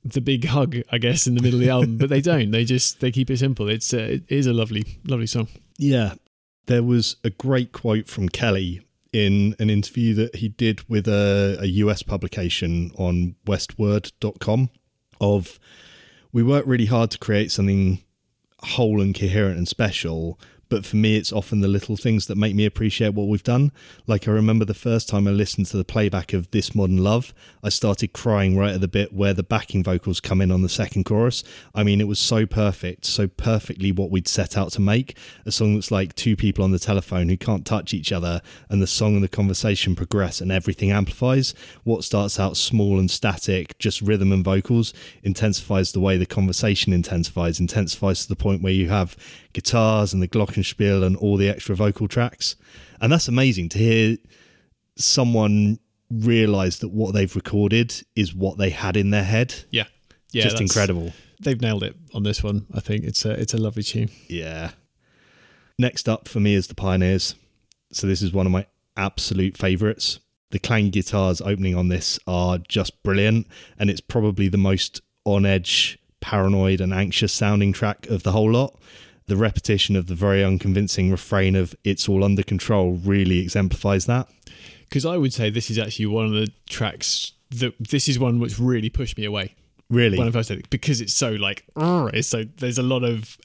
the 0.03 0.21
big 0.21 0.45
hug, 0.45 0.77
I 0.91 0.99
guess, 0.99 1.25
in 1.25 1.33
the 1.33 1.41
middle 1.41 1.59
of 1.59 1.65
the 1.65 1.71
album, 1.71 1.97
but 1.97 2.09
they 2.09 2.21
don't. 2.31 2.51
They 2.51 2.63
just 2.63 2.99
they 2.99 3.11
keep 3.11 3.29
it 3.31 3.37
simple. 3.39 3.67
It's 3.69 3.93
uh, 3.93 3.97
it 3.97 4.23
is 4.29 4.45
a 4.47 4.53
lovely 4.53 4.99
lovely 5.05 5.27
song. 5.27 5.47
Yeah. 5.77 6.13
There 6.67 6.83
was 6.83 7.15
a 7.23 7.29
great 7.31 7.71
quote 7.71 8.07
from 8.07 8.29
Kele 8.29 8.79
in 9.15 9.55
an 9.59 9.69
interview 9.69 10.13
that 10.13 10.35
he 10.35 10.49
did 10.49 10.87
with 10.89 11.07
a, 11.07 11.57
a 11.61 11.67
US 11.67 12.03
publication 12.03 12.91
on 12.97 13.35
westword.com 13.47 14.69
of 15.21 15.57
we 16.33 16.43
worked 16.43 16.67
really 16.67 16.87
hard 16.87 17.11
to 17.11 17.17
create 17.17 17.49
something 17.49 18.03
whole 18.59 18.99
and 18.99 19.17
coherent 19.17 19.57
and 19.57 19.69
special 19.69 20.37
but 20.69 20.85
for 20.85 20.95
me 20.95 21.15
it's 21.15 21.31
often 21.31 21.61
the 21.61 21.67
little 21.67 21.97
things 21.97 22.27
that 22.27 22.37
make 22.37 22.55
me 22.55 22.65
appreciate 22.65 23.13
what 23.13 23.27
we've 23.27 23.43
done. 23.43 23.71
Like 24.07 24.27
i 24.27 24.31
remember 24.31 24.65
the 24.65 24.73
first 24.73 25.09
time 25.09 25.27
i 25.27 25.31
listened 25.31 25.67
to 25.67 25.77
the 25.77 25.85
playback 25.85 26.33
of 26.33 26.51
this 26.51 26.75
modern 26.75 26.97
love 26.97 27.33
i 27.63 27.69
started 27.69 28.13
crying 28.13 28.57
right 28.57 28.73
at 28.73 28.81
the 28.81 28.87
bit 28.87 29.13
where 29.13 29.33
the 29.33 29.43
backing 29.43 29.83
vocals 29.83 30.19
come 30.19 30.41
in 30.41 30.51
on 30.51 30.61
the 30.61 30.69
second 30.69 31.03
chorus. 31.03 31.43
I 31.73 31.83
mean 31.83 32.01
it 32.01 32.07
was 32.07 32.19
so 32.19 32.45
perfect 32.45 33.05
so 33.05 33.27
perfectly 33.27 33.91
what 33.91 34.11
we'd 34.11 34.27
set 34.27 34.57
out 34.57 34.71
to 34.73 34.81
make. 34.81 35.17
A 35.45 35.51
song 35.51 35.75
that's 35.75 35.91
like 35.91 36.15
two 36.15 36.35
people 36.35 36.63
on 36.63 36.71
the 36.71 36.79
telephone 36.79 37.29
who 37.29 37.37
can't 37.37 37.65
touch 37.65 37.93
each 37.93 38.11
other 38.11 38.41
and 38.69 38.81
the 38.81 38.87
song 38.87 39.15
and 39.15 39.23
the 39.23 39.29
conversation 39.29 39.95
progress 39.95 40.41
and 40.41 40.51
everything 40.51 40.91
amplifies. 40.91 41.53
What 41.83 42.03
starts 42.03 42.39
out 42.39 42.57
small 42.57 42.99
and 42.99 43.09
static 43.09 43.77
just 43.79 44.01
rhythm 44.01 44.31
and 44.31 44.43
vocals 44.43 44.93
intensifies 45.23 45.91
the 45.91 45.99
way 45.99 46.17
the 46.17 46.25
conversation 46.25 46.93
intensifies 46.93 47.59
intensifies 47.59 48.23
to 48.23 48.29
the 48.29 48.35
point 48.35 48.61
where 48.61 48.73
you 48.73 48.89
have 48.89 49.15
guitars 49.53 50.13
and 50.13 50.21
the 50.21 50.27
and 50.63 51.15
all 51.17 51.37
the 51.37 51.49
extra 51.49 51.75
vocal 51.75 52.07
tracks 52.07 52.55
and 53.01 53.11
that's 53.11 53.27
amazing 53.27 53.69
to 53.69 53.77
hear 53.77 54.17
someone 54.97 55.79
realize 56.09 56.79
that 56.79 56.89
what 56.89 57.13
they've 57.13 57.35
recorded 57.35 57.93
is 58.15 58.33
what 58.33 58.57
they 58.57 58.69
had 58.69 58.95
in 58.95 59.09
their 59.09 59.23
head 59.23 59.53
Yeah, 59.71 59.85
yeah, 60.31 60.43
just 60.43 60.61
incredible 60.61 61.13
They've 61.39 61.59
nailed 61.59 61.83
it 61.83 61.95
on 62.13 62.23
this 62.23 62.43
one. 62.43 62.65
I 62.73 62.79
think 62.79 63.03
it's 63.03 63.25
a 63.25 63.31
it's 63.31 63.53
a 63.53 63.57
lovely 63.57 63.83
tune. 63.83 64.09
Yeah. 64.27 64.71
Next 65.77 66.07
up 66.07 66.27
for 66.27 66.39
me 66.39 66.53
is 66.55 66.67
the 66.67 66.75
Pioneers. 66.75 67.35
So 67.91 68.07
this 68.07 68.21
is 68.21 68.31
one 68.31 68.45
of 68.45 68.51
my 68.51 68.65
absolute 68.95 69.57
favorites. 69.57 70.19
The 70.51 70.59
clang 70.59 70.89
guitars 70.89 71.41
opening 71.41 71.75
on 71.75 71.89
this 71.89 72.17
are 72.27 72.57
just 72.57 73.03
brilliant, 73.03 73.47
and 73.77 73.89
it's 73.89 74.01
probably 74.01 74.47
the 74.47 74.57
most 74.57 75.01
on 75.25 75.45
edge, 75.45 75.99
paranoid, 76.21 76.79
and 76.79 76.93
anxious 76.93 77.33
sounding 77.33 77.73
track 77.73 78.07
of 78.07 78.23
the 78.23 78.31
whole 78.31 78.51
lot. 78.51 78.79
The 79.27 79.35
repetition 79.35 79.95
of 79.95 80.07
the 80.07 80.15
very 80.15 80.43
unconvincing 80.43 81.09
refrain 81.11 81.55
of 81.55 81.75
"It's 81.83 82.07
all 82.07 82.23
under 82.23 82.43
control" 82.43 82.93
really 82.93 83.39
exemplifies 83.39 84.05
that. 84.05 84.27
Because 84.87 85.05
I 85.05 85.17
would 85.17 85.33
say 85.33 85.49
this 85.49 85.71
is 85.71 85.79
actually 85.79 86.05
one 86.07 86.25
of 86.25 86.31
the 86.33 86.51
tracks 86.69 87.31
that 87.49 87.73
this 87.79 88.07
is 88.07 88.19
one 88.19 88.39
which 88.39 88.59
really 88.59 88.89
pushed 88.89 89.17
me 89.17 89.25
away 89.25 89.55
Really, 89.89 90.17
when 90.17 90.27
I 90.27 90.31
first 90.31 90.49
heard 90.49 90.59
it 90.59 90.69
because 90.69 90.99
it's 90.99 91.13
so 91.13 91.33
like 91.33 91.63
it's 91.77 92.27
so 92.27 92.43
there's 92.57 92.79
a 92.79 92.83
lot 92.83 93.03
of 93.03 93.37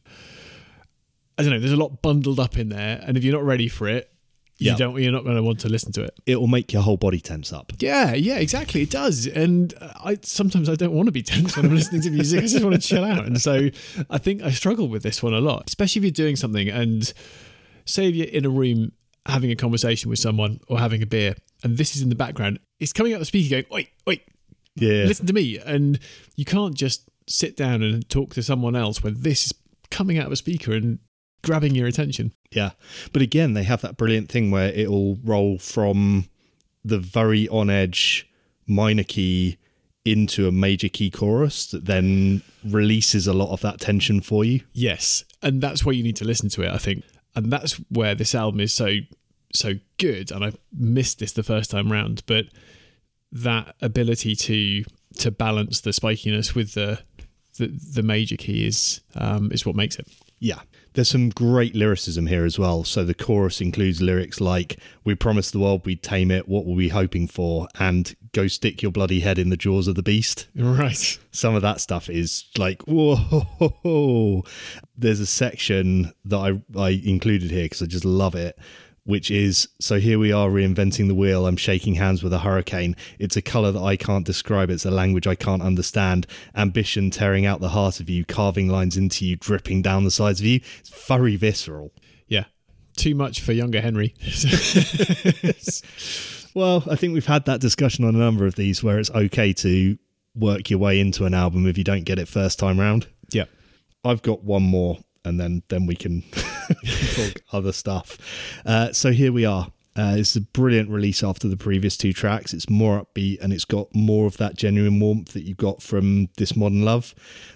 I 1.38 1.42
don't 1.42 1.52
know 1.52 1.60
there's 1.60 1.72
a 1.72 1.76
lot 1.76 2.00
bundled 2.00 2.40
up 2.40 2.56
in 2.56 2.70
there 2.70 3.02
and 3.06 3.16
if 3.16 3.24
you're 3.24 3.34
not 3.34 3.44
ready 3.44 3.68
for 3.68 3.88
it 3.88 4.10
you 4.60 4.76
don't 4.76 5.00
you're 5.00 5.12
not 5.12 5.24
going 5.24 5.36
to 5.36 5.42
want 5.42 5.60
to 5.60 5.68
listen 5.68 5.92
to 5.92 6.04
it. 6.04 6.18
it 6.26 6.36
will 6.36 6.46
make 6.46 6.72
your 6.72 6.82
whole 6.82 6.96
body 6.96 7.20
tense 7.20 7.52
up. 7.52 7.72
Yeah, 7.78 8.14
yeah, 8.14 8.38
exactly. 8.38 8.82
It 8.82 8.90
does, 8.90 9.26
and 9.26 9.72
I 9.80 10.18
sometimes 10.22 10.68
I 10.68 10.74
don't 10.74 10.92
want 10.92 11.06
to 11.06 11.12
be 11.12 11.22
tense 11.22 11.56
when 11.56 11.66
I'm 11.66 11.74
listening 11.74 12.02
to 12.02 12.10
music. 12.10 12.38
I 12.38 12.42
just 12.42 12.62
want 12.62 12.74
to 12.74 12.80
chill 12.80 13.04
out, 13.04 13.24
and 13.24 13.40
so 13.40 13.68
I 14.08 14.18
think 14.18 14.42
I 14.42 14.50
struggle 14.50 14.88
with 14.88 15.02
this 15.02 15.22
one 15.22 15.34
a 15.34 15.40
lot, 15.40 15.64
especially 15.68 16.00
if 16.00 16.04
you're 16.04 16.10
doing 16.12 16.36
something 16.36 16.68
and 16.68 17.12
say 17.86 18.08
if 18.08 18.14
you're 18.14 18.26
in 18.28 18.44
a 18.44 18.50
room 18.50 18.92
having 19.26 19.50
a 19.50 19.56
conversation 19.56 20.10
with 20.10 20.18
someone 20.18 20.60
or 20.68 20.78
having 20.78 21.02
a 21.02 21.06
beer, 21.06 21.34
and 21.62 21.78
this 21.78 21.96
is 21.96 22.02
in 22.02 22.08
the 22.08 22.14
background. 22.14 22.58
It's 22.78 22.92
coming 22.92 23.12
out 23.12 23.18
the 23.18 23.24
speaker, 23.26 23.56
going, 23.56 23.66
"Wait, 23.70 23.88
wait, 24.06 24.22
Yeah, 24.76 25.04
listen 25.04 25.26
to 25.26 25.32
me," 25.32 25.58
and 25.58 25.98
you 26.36 26.44
can't 26.44 26.74
just 26.74 27.08
sit 27.28 27.56
down 27.56 27.82
and 27.82 28.08
talk 28.08 28.34
to 28.34 28.42
someone 28.42 28.74
else 28.74 29.02
when 29.02 29.22
this 29.22 29.46
is 29.46 29.54
coming 29.90 30.18
out 30.18 30.26
of 30.26 30.32
a 30.32 30.36
speaker 30.36 30.72
and 30.72 30.98
grabbing 31.42 31.74
your 31.74 31.86
attention. 31.86 32.32
Yeah. 32.50 32.70
But 33.12 33.22
again, 33.22 33.54
they 33.54 33.64
have 33.64 33.80
that 33.82 33.96
brilliant 33.96 34.28
thing 34.28 34.50
where 34.50 34.68
it'll 34.68 35.16
roll 35.24 35.58
from 35.58 36.28
the 36.84 36.98
very 36.98 37.48
on 37.48 37.70
edge 37.70 38.28
minor 38.66 39.04
key 39.04 39.58
into 40.04 40.48
a 40.48 40.52
major 40.52 40.88
key 40.88 41.10
chorus 41.10 41.66
that 41.66 41.84
then 41.84 42.42
releases 42.64 43.26
a 43.26 43.32
lot 43.32 43.52
of 43.52 43.60
that 43.60 43.80
tension 43.80 44.20
for 44.20 44.44
you. 44.44 44.60
Yes, 44.72 45.24
and 45.42 45.60
that's 45.60 45.84
where 45.84 45.94
you 45.94 46.02
need 46.02 46.16
to 46.16 46.24
listen 46.24 46.48
to 46.50 46.62
it. 46.62 46.70
I 46.70 46.78
think, 46.78 47.04
and 47.34 47.52
that's 47.52 47.74
where 47.90 48.14
this 48.14 48.34
album 48.34 48.60
is 48.60 48.72
so 48.72 48.96
so 49.52 49.74
good. 49.98 50.30
And 50.30 50.44
I 50.44 50.52
missed 50.72 51.18
this 51.18 51.32
the 51.32 51.42
first 51.42 51.70
time 51.70 51.92
round, 51.92 52.22
but 52.26 52.46
that 53.32 53.76
ability 53.82 54.34
to 54.36 54.84
to 55.18 55.30
balance 55.30 55.80
the 55.80 55.90
spikiness 55.90 56.54
with 56.54 56.74
the 56.74 57.00
the, 57.58 57.66
the 57.66 58.02
major 58.02 58.36
key 58.36 58.66
is 58.66 59.00
um, 59.14 59.52
is 59.52 59.66
what 59.66 59.76
makes 59.76 59.96
it. 59.96 60.08
Yeah. 60.38 60.60
There's 60.94 61.08
some 61.08 61.30
great 61.30 61.74
lyricism 61.74 62.26
here 62.26 62.44
as 62.44 62.58
well. 62.58 62.84
So 62.84 63.04
the 63.04 63.14
chorus 63.14 63.60
includes 63.60 64.02
lyrics 64.02 64.40
like, 64.40 64.78
We 65.04 65.14
promised 65.14 65.52
the 65.52 65.60
world 65.60 65.86
we'd 65.86 66.02
tame 66.02 66.30
it, 66.30 66.48
what 66.48 66.66
were 66.66 66.74
we 66.74 66.88
hoping 66.88 67.26
for? 67.26 67.68
And 67.78 68.14
go 68.32 68.46
stick 68.46 68.82
your 68.82 68.92
bloody 68.92 69.20
head 69.20 69.38
in 69.38 69.50
the 69.50 69.56
jaws 69.56 69.88
of 69.88 69.94
the 69.94 70.02
beast. 70.02 70.48
Right. 70.54 71.18
some 71.32 71.54
of 71.54 71.62
that 71.62 71.80
stuff 71.80 72.08
is 72.08 72.44
like 72.58 72.82
whoa 72.86 74.44
there's 74.96 75.20
a 75.20 75.26
section 75.26 76.12
that 76.24 76.36
i 76.38 76.80
i 76.80 77.00
included 77.04 77.50
here 77.50 77.64
because 77.64 77.82
i 77.82 77.86
just 77.86 78.04
love 78.04 78.34
it 78.34 78.58
which 79.04 79.30
is 79.30 79.68
so 79.80 79.98
here 79.98 80.18
we 80.18 80.30
are 80.32 80.48
reinventing 80.48 81.08
the 81.08 81.14
wheel 81.14 81.46
i'm 81.46 81.56
shaking 81.56 81.94
hands 81.94 82.22
with 82.22 82.32
a 82.32 82.40
hurricane 82.40 82.94
it's 83.18 83.36
a 83.36 83.42
color 83.42 83.72
that 83.72 83.82
i 83.82 83.96
can't 83.96 84.26
describe 84.26 84.70
it's 84.70 84.84
a 84.84 84.90
language 84.90 85.26
i 85.26 85.34
can't 85.34 85.62
understand 85.62 86.26
ambition 86.54 87.10
tearing 87.10 87.46
out 87.46 87.60
the 87.60 87.70
heart 87.70 88.00
of 88.00 88.10
you 88.10 88.24
carving 88.24 88.68
lines 88.68 88.96
into 88.96 89.24
you 89.24 89.36
dripping 89.36 89.82
down 89.82 90.04
the 90.04 90.10
sides 90.10 90.40
of 90.40 90.46
you 90.46 90.60
it's 90.78 90.90
very 91.06 91.36
visceral 91.36 91.92
Yeah. 92.28 92.44
Too 92.96 93.14
much 93.14 93.40
for 93.40 93.52
younger 93.52 93.80
Henry. 93.80 94.14
Well, 96.54 96.82
I 96.90 96.96
think 96.96 97.14
we've 97.14 97.26
had 97.26 97.44
that 97.44 97.60
discussion 97.60 98.04
on 98.04 98.14
a 98.16 98.18
number 98.18 98.44
of 98.44 98.56
these 98.56 98.82
where 98.82 98.98
it's 98.98 99.10
okay 99.10 99.52
to 99.52 99.96
work 100.34 100.68
your 100.68 100.80
way 100.80 100.98
into 100.98 101.24
an 101.24 101.32
album 101.32 101.66
if 101.66 101.78
you 101.78 101.84
don't 101.84 102.02
get 102.04 102.18
it 102.18 102.26
first 102.28 102.58
time 102.58 102.78
round. 102.80 103.06
yeah. 103.30 103.44
I've 104.04 104.22
got 104.22 104.42
one 104.42 104.62
more, 104.64 104.98
and 105.24 105.38
then 105.38 105.62
then 105.68 105.86
we 105.86 105.94
can 105.94 106.22
talk 107.14 107.42
other 107.52 107.72
stuff. 107.72 108.18
Uh, 108.64 108.92
so 108.92 109.12
here 109.12 109.32
we 109.32 109.44
are. 109.44 109.68
Uh, 109.96 110.14
it's 110.16 110.36
a 110.36 110.40
brilliant 110.40 110.88
release 110.88 111.22
after 111.22 111.48
the 111.48 111.56
previous 111.56 111.96
two 111.96 112.12
tracks. 112.12 112.54
It's 112.54 112.70
more 112.70 113.04
upbeat 113.04 113.40
and 113.40 113.52
it's 113.52 113.64
got 113.64 113.94
more 113.94 114.26
of 114.26 114.36
that 114.36 114.56
genuine 114.56 115.00
warmth 115.00 115.32
that 115.32 115.42
you 115.42 115.54
got 115.54 115.82
from 115.82 116.28
this 116.36 116.54
modern 116.54 116.84
love. 116.84 117.14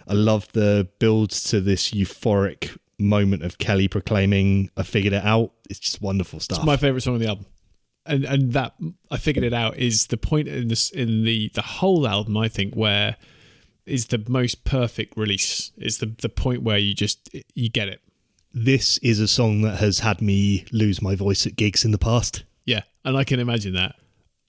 I 0.08 0.14
love 0.14 0.48
the 0.52 0.88
build 0.98 1.30
to 1.30 1.60
this 1.60 1.92
euphoric 1.92 2.76
moment 2.98 3.44
of 3.44 3.58
Kele 3.58 3.88
proclaiming, 3.88 4.70
"I 4.76 4.82
figured 4.82 5.12
it 5.12 5.24
out." 5.24 5.52
It's 5.70 5.78
just 5.78 6.02
wonderful 6.02 6.40
stuff. 6.40 6.58
It's 6.58 6.66
my 6.66 6.76
favorite 6.76 7.02
song 7.02 7.14
on 7.14 7.20
the 7.20 7.28
album. 7.28 7.46
And 8.04 8.24
and 8.24 8.52
that 8.52 8.74
I 9.10 9.16
figured 9.16 9.44
it 9.44 9.54
out 9.54 9.78
is 9.78 10.08
the 10.08 10.18
point 10.18 10.48
in 10.48 10.68
this 10.68 10.90
in 10.90 11.24
the 11.24 11.50
the 11.54 11.62
whole 11.62 12.06
album 12.06 12.36
I 12.36 12.48
think 12.48 12.74
where 12.74 13.16
is 13.86 14.06
the 14.06 14.22
most 14.28 14.64
perfect 14.64 15.16
release. 15.16 15.72
Is 15.76 15.98
the 15.98 16.06
the 16.20 16.28
point 16.28 16.62
where 16.62 16.78
you 16.78 16.94
just 16.94 17.28
you 17.54 17.68
get 17.68 17.88
it. 17.88 18.00
this 18.52 18.98
is 18.98 19.18
a 19.18 19.28
song 19.28 19.62
that 19.62 19.78
has 19.78 19.98
had 19.98 20.22
me 20.22 20.64
lose 20.70 21.02
my 21.02 21.14
voice 21.16 21.46
at 21.46 21.56
gigs 21.56 21.84
in 21.84 21.90
the 21.90 21.98
past. 21.98 22.44
Yeah, 22.64 22.82
and 23.04 23.16
I 23.16 23.24
can 23.24 23.40
imagine 23.40 23.74
that. 23.74 23.96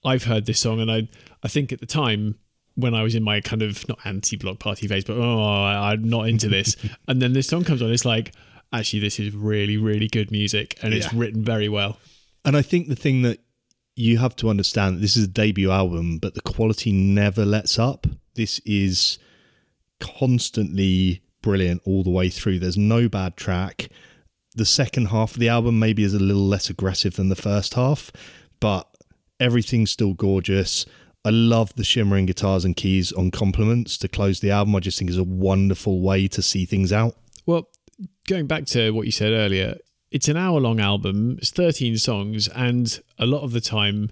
I've 0.04 0.24
heard 0.24 0.46
this 0.46 0.60
song, 0.60 0.80
and 0.80 0.90
I 0.90 1.08
I 1.42 1.48
think 1.48 1.72
at 1.72 1.80
the 1.80 1.86
time 1.86 2.36
when 2.74 2.94
I 2.94 3.02
was 3.02 3.14
in 3.14 3.22
my 3.22 3.40
kind 3.40 3.62
of 3.62 3.88
not 3.88 3.98
anti-Bloc 4.04 4.58
Party 4.58 4.86
phase, 4.86 5.04
but 5.04 5.16
oh, 5.16 5.64
I, 5.64 5.92
I'm 5.92 6.04
not 6.04 6.28
into 6.28 6.48
this. 6.48 6.76
and 7.08 7.20
then 7.20 7.32
this 7.32 7.48
song 7.48 7.64
comes 7.64 7.82
on, 7.82 7.90
it's 7.90 8.04
like 8.04 8.34
actually 8.72 9.00
this 9.00 9.18
is 9.18 9.34
really 9.34 9.76
really 9.76 10.08
good 10.08 10.30
music, 10.30 10.78
and 10.82 10.94
it's 10.94 11.12
written 11.12 11.44
very 11.44 11.68
well. 11.68 11.98
And 12.44 12.56
I 12.56 12.62
think 12.62 12.88
the 12.88 12.96
thing 12.96 13.22
that 13.22 13.40
you 13.96 14.18
have 14.18 14.36
to 14.36 14.50
understand 14.50 14.96
that 14.96 15.00
this 15.00 15.16
is 15.16 15.24
a 15.24 15.28
debut 15.28 15.70
album, 15.70 16.18
but 16.18 16.34
the 16.34 16.42
quality 16.42 16.92
never 16.92 17.44
lets 17.44 17.78
up. 17.78 18.06
This 18.34 18.60
is 18.60 19.18
constantly 20.00 21.22
brilliant 21.42 21.82
all 21.84 22.02
the 22.02 22.10
way 22.10 22.28
through. 22.28 22.58
There's 22.58 22.76
no 22.76 23.08
bad 23.08 23.36
track. 23.36 23.88
The 24.54 24.64
second 24.64 25.06
half 25.06 25.32
of 25.32 25.38
the 25.38 25.48
album 25.48 25.78
maybe 25.78 26.02
is 26.02 26.14
a 26.14 26.18
little 26.18 26.46
less 26.46 26.70
aggressive 26.70 27.16
than 27.16 27.28
the 27.28 27.36
first 27.36 27.74
half, 27.74 28.10
but 28.60 28.88
everything's 29.38 29.90
still 29.90 30.14
gorgeous. 30.14 30.86
I 31.24 31.30
love 31.30 31.74
the 31.74 31.84
shimmering 31.84 32.26
guitars 32.26 32.64
and 32.64 32.76
keys 32.76 33.12
on 33.12 33.30
compliments 33.30 33.98
to 33.98 34.08
close 34.08 34.40
the 34.40 34.50
album. 34.50 34.76
I 34.76 34.80
just 34.80 34.98
think 34.98 35.10
is 35.10 35.18
a 35.18 35.24
wonderful 35.24 36.00
way 36.00 36.28
to 36.28 36.40
see 36.40 36.64
things 36.64 36.92
out. 36.92 37.16
Well, 37.44 37.68
going 38.28 38.46
back 38.46 38.66
to 38.66 38.92
what 38.92 39.06
you 39.06 39.12
said 39.12 39.32
earlier, 39.32 39.76
it's 40.10 40.28
an 40.28 40.36
hour 40.36 40.60
long 40.60 40.80
album, 40.80 41.36
it's 41.38 41.50
13 41.50 41.98
songs, 41.98 42.48
and 42.48 43.00
a 43.18 43.26
lot 43.26 43.42
of 43.42 43.52
the 43.52 43.60
time 43.60 44.10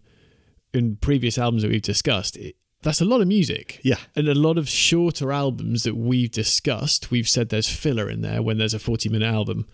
in 0.72 0.96
previous 0.96 1.38
albums 1.38 1.62
that 1.62 1.70
we've 1.70 1.82
discussed, 1.82 2.36
it, 2.36 2.56
that's 2.84 3.00
a 3.00 3.04
lot 3.04 3.20
of 3.20 3.26
music. 3.26 3.80
Yeah. 3.82 3.96
And 4.14 4.28
a 4.28 4.34
lot 4.34 4.58
of 4.58 4.68
shorter 4.68 5.32
albums 5.32 5.82
that 5.82 5.96
we've 5.96 6.30
discussed, 6.30 7.10
we've 7.10 7.28
said 7.28 7.48
there's 7.48 7.68
filler 7.68 8.08
in 8.08 8.20
there 8.20 8.42
when 8.42 8.58
there's 8.58 8.74
a 8.74 8.78
40 8.78 9.08
minute 9.08 9.26
album. 9.26 9.66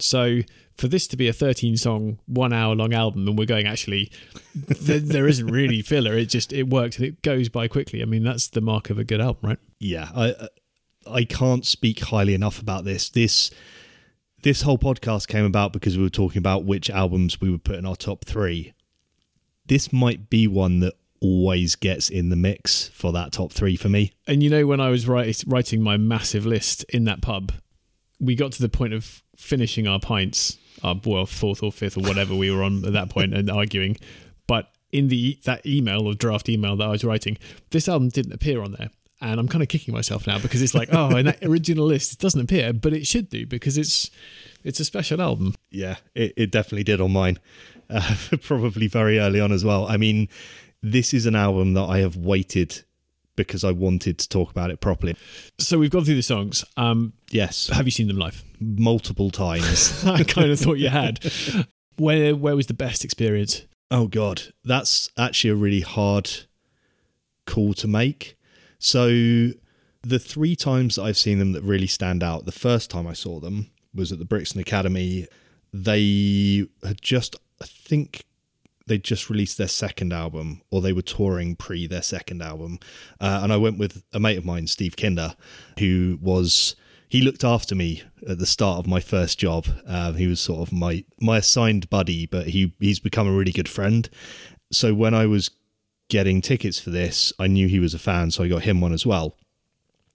So 0.00 0.40
for 0.76 0.88
this 0.88 1.06
to 1.08 1.16
be 1.16 1.28
a 1.28 1.32
13 1.32 1.76
song, 1.76 2.18
one 2.26 2.52
hour 2.52 2.74
long 2.74 2.94
album, 2.94 3.28
and 3.28 3.38
we're 3.38 3.44
going 3.44 3.66
actually, 3.66 4.10
there, 4.54 4.98
there 5.00 5.28
isn't 5.28 5.46
really 5.46 5.82
filler. 5.82 6.14
It 6.14 6.26
just 6.26 6.52
it 6.52 6.70
works 6.70 6.96
and 6.96 7.06
it 7.06 7.22
goes 7.22 7.50
by 7.50 7.68
quickly. 7.68 8.00
I 8.00 8.06
mean, 8.06 8.24
that's 8.24 8.48
the 8.48 8.62
mark 8.62 8.88
of 8.88 8.98
a 8.98 9.04
good 9.04 9.20
album, 9.20 9.50
right? 9.50 9.58
yeah 9.82 10.08
i 10.14 10.48
i 11.06 11.24
can't 11.24 11.66
speak 11.66 11.98
highly 12.00 12.34
enough 12.34 12.60
about 12.60 12.84
this 12.84 13.10
this 13.10 13.50
this 14.42 14.62
whole 14.62 14.78
podcast 14.78 15.26
came 15.28 15.44
about 15.44 15.72
because 15.72 15.96
we 15.96 16.04
were 16.04 16.10
talking 16.10 16.38
about 16.38 16.64
which 16.64 16.88
albums 16.88 17.40
we 17.40 17.50
would 17.50 17.64
put 17.64 17.76
in 17.76 17.84
our 17.84 17.96
top 17.96 18.24
three 18.24 18.72
this 19.66 19.92
might 19.92 20.30
be 20.30 20.46
one 20.46 20.80
that 20.80 20.94
always 21.22 21.76
gets 21.76 22.08
in 22.08 22.28
the 22.28 22.36
mix 22.36 22.88
for 22.88 23.12
that 23.12 23.32
top 23.32 23.52
three 23.52 23.76
for 23.76 23.88
me 23.88 24.12
And 24.26 24.42
you 24.42 24.50
know, 24.50 24.66
when 24.66 24.80
I 24.80 24.90
was 24.90 25.06
write, 25.06 25.44
writing 25.46 25.80
my 25.82 25.96
massive 25.96 26.44
list 26.44 26.84
in 26.84 27.04
that 27.04 27.22
pub, 27.22 27.52
we 28.20 28.34
got 28.34 28.52
to 28.52 28.62
the 28.62 28.68
point 28.68 28.92
of 28.92 29.22
finishing 29.36 29.86
our 29.86 30.00
pints, 30.00 30.58
our 30.82 30.94
well, 31.04 31.26
fourth 31.26 31.62
or 31.62 31.72
fifth 31.72 31.96
or 31.96 32.02
whatever 32.02 32.34
we 32.34 32.50
were 32.50 32.62
on 32.62 32.84
at 32.84 32.92
that 32.92 33.08
point, 33.08 33.34
and 33.34 33.50
arguing. 33.50 33.96
But 34.46 34.68
in 34.90 35.08
the 35.08 35.38
that 35.44 35.64
email 35.66 36.06
or 36.06 36.14
draft 36.14 36.48
email 36.48 36.76
that 36.76 36.84
I 36.84 36.90
was 36.90 37.04
writing, 37.04 37.38
this 37.70 37.88
album 37.88 38.08
didn't 38.10 38.32
appear 38.32 38.62
on 38.62 38.72
there, 38.72 38.90
and 39.20 39.40
I'm 39.40 39.48
kind 39.48 39.62
of 39.62 39.68
kicking 39.68 39.94
myself 39.94 40.26
now 40.26 40.38
because 40.38 40.62
it's 40.62 40.74
like, 40.74 40.88
oh, 40.92 41.16
in 41.16 41.26
that 41.26 41.44
original 41.44 41.86
list, 41.86 42.12
it 42.12 42.18
doesn't 42.18 42.40
appear, 42.40 42.72
but 42.72 42.92
it 42.92 43.06
should 43.06 43.28
do 43.28 43.46
because 43.46 43.76
it's 43.78 44.10
it's 44.64 44.80
a 44.80 44.84
special 44.84 45.20
album. 45.20 45.54
yeah 45.70 45.96
it, 46.14 46.32
it 46.36 46.50
definitely 46.52 46.84
did 46.84 47.00
on 47.00 47.12
mine 47.12 47.38
uh, 47.90 48.14
probably 48.42 48.86
very 48.86 49.18
early 49.18 49.40
on 49.40 49.52
as 49.52 49.64
well 49.64 49.86
i 49.88 49.96
mean 49.96 50.28
this 50.82 51.14
is 51.14 51.26
an 51.26 51.34
album 51.36 51.74
that 51.74 51.82
i 51.84 51.98
have 51.98 52.16
waited 52.16 52.82
because 53.34 53.64
I 53.64 53.70
wanted 53.70 54.18
to 54.18 54.28
talk 54.28 54.50
about 54.50 54.70
it 54.70 54.80
properly. 54.82 55.16
So 55.58 55.78
we've 55.78 55.88
gone 55.90 56.04
through 56.04 56.16
the 56.16 56.22
songs. 56.22 56.66
Um, 56.76 57.14
Yes, 57.30 57.68
have 57.68 57.86
you 57.86 57.90
seen 57.90 58.06
them 58.08 58.18
live? 58.18 58.44
multiple 58.60 59.30
times. 59.30 60.04
I 60.06 60.22
kind 60.22 60.50
of 60.50 60.60
thought 60.60 60.74
you 60.78 60.90
had. 60.90 61.18
Where 61.96 62.36
where 62.36 62.54
was 62.54 62.66
the 62.66 62.74
best 62.74 63.04
experience? 63.04 63.62
Oh 63.90 64.06
god, 64.06 64.42
that's 64.64 65.08
actually 65.16 65.48
a 65.50 65.54
really 65.54 65.80
hard 65.80 66.30
call 67.46 67.72
to 67.74 67.88
make. 67.88 68.36
So 68.78 69.06
the 70.02 70.18
three 70.18 70.54
times 70.54 70.96
that 70.96 71.04
I've 71.04 71.16
seen 71.16 71.38
them 71.38 71.52
that 71.52 71.62
really 71.62 71.86
stand 71.86 72.22
out, 72.22 72.44
the 72.44 72.52
first 72.52 72.90
time 72.90 73.06
I 73.06 73.14
saw 73.14 73.40
them 73.40 73.70
was 73.94 74.12
at 74.12 74.18
the 74.18 74.24
Brixton 74.26 74.60
Academy. 74.60 75.26
They 75.72 76.66
had 76.84 77.00
just 77.00 77.34
I 77.62 77.64
think 77.66 78.24
they 78.86 78.98
just 78.98 79.30
released 79.30 79.58
their 79.58 79.68
second 79.68 80.12
album 80.12 80.62
or 80.70 80.80
they 80.80 80.92
were 80.92 81.02
touring 81.02 81.56
pre 81.56 81.86
their 81.86 82.02
second 82.02 82.42
album. 82.42 82.78
Uh, 83.20 83.40
and 83.42 83.52
I 83.52 83.56
went 83.56 83.78
with 83.78 84.02
a 84.12 84.20
mate 84.20 84.38
of 84.38 84.44
mine, 84.44 84.66
Steve 84.66 84.96
Kinder, 84.96 85.34
who 85.78 86.18
was 86.20 86.76
he 87.08 87.20
looked 87.20 87.44
after 87.44 87.74
me 87.74 88.02
at 88.26 88.38
the 88.38 88.46
start 88.46 88.78
of 88.78 88.86
my 88.86 88.98
first 88.98 89.38
job. 89.38 89.66
Um, 89.86 90.14
he 90.16 90.26
was 90.26 90.40
sort 90.40 90.66
of 90.66 90.72
my 90.72 91.04
my 91.20 91.38
assigned 91.38 91.90
buddy, 91.90 92.26
but 92.26 92.48
he 92.48 92.74
he's 92.80 93.00
become 93.00 93.28
a 93.28 93.32
really 93.32 93.52
good 93.52 93.68
friend. 93.68 94.08
So 94.70 94.94
when 94.94 95.12
I 95.14 95.26
was 95.26 95.50
getting 96.08 96.40
tickets 96.40 96.78
for 96.78 96.90
this, 96.90 97.32
I 97.38 97.46
knew 97.46 97.68
he 97.68 97.80
was 97.80 97.94
a 97.94 97.98
fan, 97.98 98.30
so 98.30 98.44
I 98.44 98.48
got 98.48 98.62
him 98.62 98.80
one 98.80 98.92
as 98.92 99.04
well. 99.04 99.36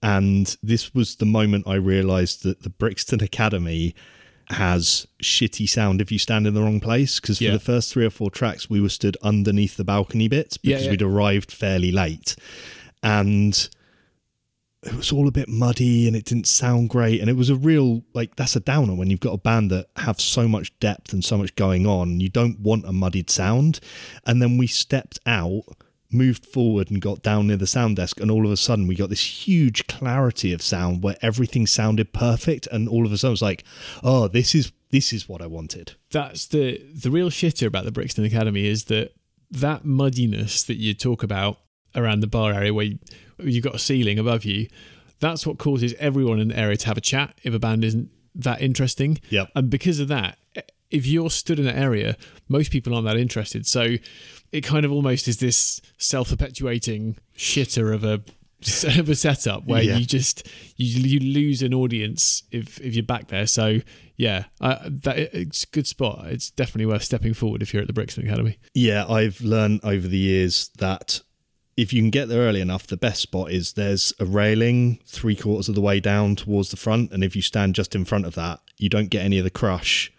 And 0.02 0.56
this 0.62 0.94
was 0.94 1.16
the 1.16 1.26
moment 1.26 1.68
I 1.68 1.76
realised 1.76 2.44
that 2.44 2.64
the 2.64 2.70
Brixton 2.70 3.24
Academy 3.24 3.96
has 4.50 5.08
shitty 5.22 5.68
sound 5.68 6.00
if 6.02 6.12
you 6.12 6.18
stand 6.20 6.48
in 6.48 6.54
the 6.54 6.62
wrong 6.62 6.80
place. 6.80 7.20
Because 7.20 7.42
Yeah. 7.42 7.50
for 7.50 7.54
the 7.58 7.64
first 7.64 7.92
three 7.92 8.06
or 8.06 8.10
four 8.10 8.32
tracks, 8.32 8.70
we 8.70 8.80
were 8.80 8.90
stood 8.90 9.18
underneath 9.22 9.76
the 9.78 9.84
balcony 9.84 10.28
bits 10.28 10.58
Yeah, 10.62 10.76
because 10.76 10.86
yeah. 10.86 10.92
we'd 10.92 11.02
arrived 11.02 11.52
fairly 11.52 11.92
late, 11.92 12.36
and 13.04 13.70
it 14.84 14.94
was 14.94 15.12
all 15.12 15.28
a 15.28 15.32
bit 15.32 15.50
muddy 15.50 16.08
and 16.08 16.16
it 16.16 16.24
didn't 16.24 16.48
sound 16.48 16.90
great. 16.90 17.20
And 17.20 17.30
it 17.30 17.36
was 17.36 17.50
a 17.50 17.56
real 17.56 18.04
like 18.14 18.36
that's 18.38 18.56
a 18.56 18.60
downer 18.62 18.94
when 18.96 19.10
you've 19.10 19.20
got 19.20 19.34
a 19.34 19.38
band 19.38 19.70
that 19.72 19.88
have 19.98 20.22
so 20.22 20.48
much 20.48 20.78
depth 20.80 21.12
and 21.12 21.26
so 21.26 21.38
much 21.38 21.56
going 21.56 21.86
on. 21.86 22.20
You 22.22 22.30
don't 22.30 22.60
want 22.60 22.86
a 22.86 22.94
muddied 22.94 23.30
sound. 23.30 23.80
And 24.26 24.42
then 24.42 24.58
we 24.58 24.68
stepped 24.68 25.20
out 25.26 25.64
moved 26.12 26.46
forward 26.46 26.90
and 26.90 27.02
got 27.02 27.22
down 27.22 27.48
near 27.48 27.58
the 27.58 27.68
sound 27.68 27.98
desk 27.98 28.20
and 28.20 28.32
all 28.32 28.46
of 28.46 28.52
a 28.52 28.58
sudden 28.58 28.88
we 28.88 28.96
got 28.96 29.10
this 29.10 29.46
huge 29.48 29.88
clarity 29.88 30.54
of 30.54 30.62
sound 30.62 31.04
where 31.04 31.18
everything 31.22 31.68
sounded 31.68 32.14
perfect 32.14 32.68
and 32.72 32.88
all 32.88 33.06
of 33.06 33.12
a 33.12 33.18
sudden 33.18 33.32
it 33.32 33.34
was 33.34 33.42
like 33.42 33.64
oh 34.04 34.28
this 34.28 34.56
is 34.56 34.72
this 34.92 35.12
is 35.12 35.28
what 35.28 35.42
i 35.42 35.46
wanted 35.46 35.96
That's 36.12 36.48
the 36.48 36.82
the 36.94 37.12
real 37.12 37.30
shitter 37.30 37.68
about 37.68 37.86
the 37.86 37.92
Brixton 37.92 38.26
Academy 38.26 38.66
is 38.66 38.86
that 38.86 39.14
that 39.52 39.86
muddiness 39.86 40.64
that 40.64 40.78
you 40.78 40.94
talk 40.94 41.24
about 41.24 41.60
around 41.96 42.20
the 42.20 42.28
bar 42.28 42.54
area 42.54 42.74
where 42.74 42.86
you, 42.86 43.00
you've 43.40 43.64
got 43.64 43.76
a 43.76 43.80
ceiling 43.80 44.20
above 44.20 44.46
you. 44.46 44.68
That's 45.20 45.48
what 45.48 45.58
causes 45.58 45.94
everyone 46.00 46.40
in 46.40 46.50
the 46.50 46.60
area 46.60 46.78
to 46.78 46.88
have 46.88 46.98
a 46.98 47.02
chat 47.02 47.38
if 47.44 47.54
a 47.54 47.60
band 47.60 47.84
isn't 47.84 48.10
that 48.36 48.62
interesting. 48.62 49.20
Yep. 49.30 49.50
And 49.56 49.70
because 49.70 50.00
of 50.00 50.08
that, 50.10 50.38
if 50.92 51.08
you're 51.08 51.30
stood 51.30 51.60
in 51.60 51.66
that 51.66 51.78
area, 51.78 52.18
most 52.48 52.72
people 52.72 52.94
aren't 52.94 53.06
that 53.06 53.18
interested. 53.18 53.66
So 53.66 53.96
it 54.52 54.62
kind 54.62 54.86
of 54.86 54.92
almost 54.92 55.28
is 55.28 55.38
this 55.40 55.82
self-perpetuating 55.98 57.18
shitter 57.36 57.94
of 57.94 58.04
a 58.04 58.22
of 59.00 59.08
a 59.10 59.16
setup 59.16 59.66
where 59.68 59.84
Yeah. 59.84 59.98
you 59.98 60.06
just 60.06 60.48
you 60.78 61.00
you 61.02 61.20
lose 61.20 61.62
an 61.62 61.74
audience 61.74 62.44
if 62.52 62.80
if 62.82 62.96
you're 62.96 63.04
back 63.04 63.28
there. 63.28 63.46
So 63.48 63.80
yeah, 64.16 64.46
uh, 64.60 64.78
that 64.84 65.18
it's 65.20 65.64
a 65.64 65.68
good 65.68 65.86
spot. 65.86 66.26
It's 66.28 66.50
definitely 66.50 66.88
worth 66.88 67.04
stepping 67.04 67.36
forward 67.36 67.62
if 67.62 67.72
you're 67.72 67.82
at 67.82 67.88
the 67.88 67.94
Brixton 67.94 68.26
Academy. 68.26 68.58
yeah 68.74 69.06
i've 69.08 69.40
learned 69.42 69.80
over 69.84 70.08
the 70.08 70.18
years 70.18 70.70
that 70.80 71.22
if 71.76 71.94
you 71.94 72.02
can 72.02 72.10
get 72.10 72.28
there 72.28 72.42
early 72.42 72.60
enough 72.62 72.88
the 72.88 72.98
best 72.98 73.22
spot 73.22 73.52
is 73.52 73.74
there's 73.74 74.12
a 74.20 74.26
railing 74.26 75.00
three 75.06 75.36
quarters 75.36 75.70
of 75.70 75.76
the 75.76 75.82
way 75.82 76.00
down 76.00 76.36
towards 76.36 76.72
the 76.72 76.78
front 76.78 77.12
and 77.12 77.24
if 77.24 77.36
you 77.36 77.42
stand 77.44 77.76
just 77.76 77.94
in 77.94 78.04
front 78.06 78.26
of 78.26 78.34
that 78.34 78.60
you 78.80 78.90
don't 78.90 79.10
get 79.12 79.24
any 79.24 79.38
of 79.38 79.44
the 79.44 79.52
crush 79.52 80.12